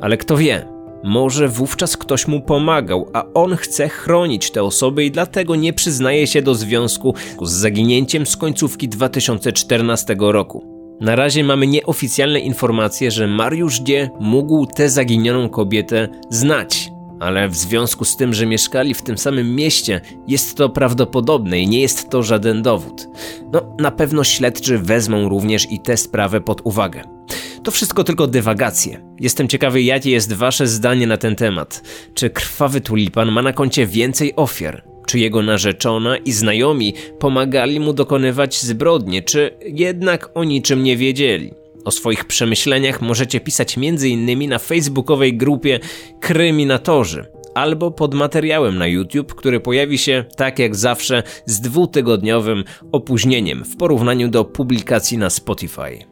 Ale 0.00 0.16
kto 0.16 0.36
wie, 0.36 0.68
może 1.04 1.48
wówczas 1.48 1.96
ktoś 1.96 2.28
mu 2.28 2.40
pomagał, 2.40 3.10
a 3.12 3.24
on 3.34 3.56
chce 3.56 3.88
chronić 3.88 4.50
te 4.50 4.62
osoby 4.62 5.04
i 5.04 5.10
dlatego 5.10 5.56
nie 5.56 5.72
przyznaje 5.72 6.26
się 6.26 6.42
do 6.42 6.54
związku 6.54 7.14
z 7.42 7.50
zaginięciem 7.50 8.26
z 8.26 8.36
końcówki 8.36 8.88
2014 8.88 10.16
roku. 10.18 10.72
Na 11.00 11.16
razie 11.16 11.44
mamy 11.44 11.66
nieoficjalne 11.66 12.40
informacje, 12.40 13.10
że 13.10 13.26
Mariusz 13.26 13.80
D. 13.80 14.10
mógł 14.20 14.66
tę 14.66 14.88
zaginioną 14.88 15.48
kobietę 15.48 16.08
znać, 16.30 16.90
ale 17.20 17.48
w 17.48 17.56
związku 17.56 18.04
z 18.04 18.16
tym, 18.16 18.34
że 18.34 18.46
mieszkali 18.46 18.94
w 18.94 19.02
tym 19.02 19.18
samym 19.18 19.54
mieście, 19.54 20.00
jest 20.28 20.56
to 20.56 20.68
prawdopodobne 20.68 21.58
i 21.58 21.68
nie 21.68 21.80
jest 21.80 22.10
to 22.10 22.22
żaden 22.22 22.62
dowód. 22.62 23.08
No, 23.52 23.76
na 23.78 23.90
pewno 23.90 24.24
śledczy 24.24 24.78
wezmą 24.78 25.28
również 25.28 25.72
i 25.72 25.80
tę 25.80 25.96
sprawę 25.96 26.40
pod 26.40 26.60
uwagę. 26.64 27.21
To 27.64 27.70
wszystko 27.70 28.04
tylko 28.04 28.26
dywagacje. 28.26 29.00
Jestem 29.20 29.48
ciekawy, 29.48 29.82
jakie 29.82 30.10
jest 30.10 30.32
wasze 30.32 30.66
zdanie 30.66 31.06
na 31.06 31.16
ten 31.16 31.36
temat. 31.36 31.82
Czy 32.14 32.30
krwawy 32.30 32.80
tulipan 32.80 33.32
ma 33.32 33.42
na 33.42 33.52
koncie 33.52 33.86
więcej 33.86 34.32
ofiar? 34.36 34.84
Czy 35.06 35.18
jego 35.18 35.42
narzeczona 35.42 36.16
i 36.16 36.32
znajomi 36.32 36.94
pomagali 37.18 37.80
mu 37.80 37.92
dokonywać 37.92 38.62
zbrodnie, 38.62 39.22
czy 39.22 39.50
jednak 39.66 40.30
o 40.34 40.44
niczym 40.44 40.82
nie 40.82 40.96
wiedzieli? 40.96 41.54
O 41.84 41.90
swoich 41.90 42.24
przemyśleniach 42.24 43.02
możecie 43.02 43.40
pisać 43.40 43.78
m.in. 43.78 44.48
na 44.48 44.58
facebookowej 44.58 45.36
grupie 45.36 45.80
Kryminatorzy 46.20 47.26
albo 47.54 47.90
pod 47.90 48.14
materiałem 48.14 48.78
na 48.78 48.86
YouTube, 48.86 49.34
który 49.34 49.60
pojawi 49.60 49.98
się, 49.98 50.24
tak 50.36 50.58
jak 50.58 50.76
zawsze, 50.76 51.22
z 51.46 51.60
dwutygodniowym 51.60 52.64
opóźnieniem 52.92 53.64
w 53.64 53.76
porównaniu 53.76 54.28
do 54.28 54.44
publikacji 54.44 55.18
na 55.18 55.30
Spotify. 55.30 56.11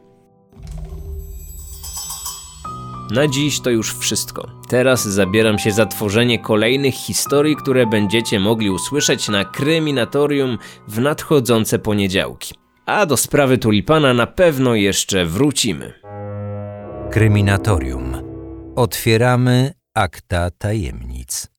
Na 3.11 3.27
dziś 3.27 3.59
to 3.59 3.69
już 3.69 3.97
wszystko. 3.97 4.47
Teraz 4.69 5.07
zabieram 5.07 5.59
się 5.59 5.71
za 5.71 5.85
tworzenie 5.85 6.39
kolejnych 6.39 6.93
historii, 6.93 7.55
które 7.55 7.87
będziecie 7.87 8.39
mogli 8.39 8.69
usłyszeć 8.69 9.29
na 9.29 9.45
Kryminatorium 9.45 10.57
w 10.87 10.99
nadchodzące 10.99 11.79
poniedziałki. 11.79 12.55
A 12.85 13.05
do 13.05 13.17
sprawy 13.17 13.57
tulipana 13.57 14.13
na 14.13 14.27
pewno 14.27 14.75
jeszcze 14.75 15.25
wrócimy. 15.25 15.93
Kryminatorium. 17.11 18.15
Otwieramy 18.75 19.73
akta 19.93 20.51
tajemnic. 20.51 21.50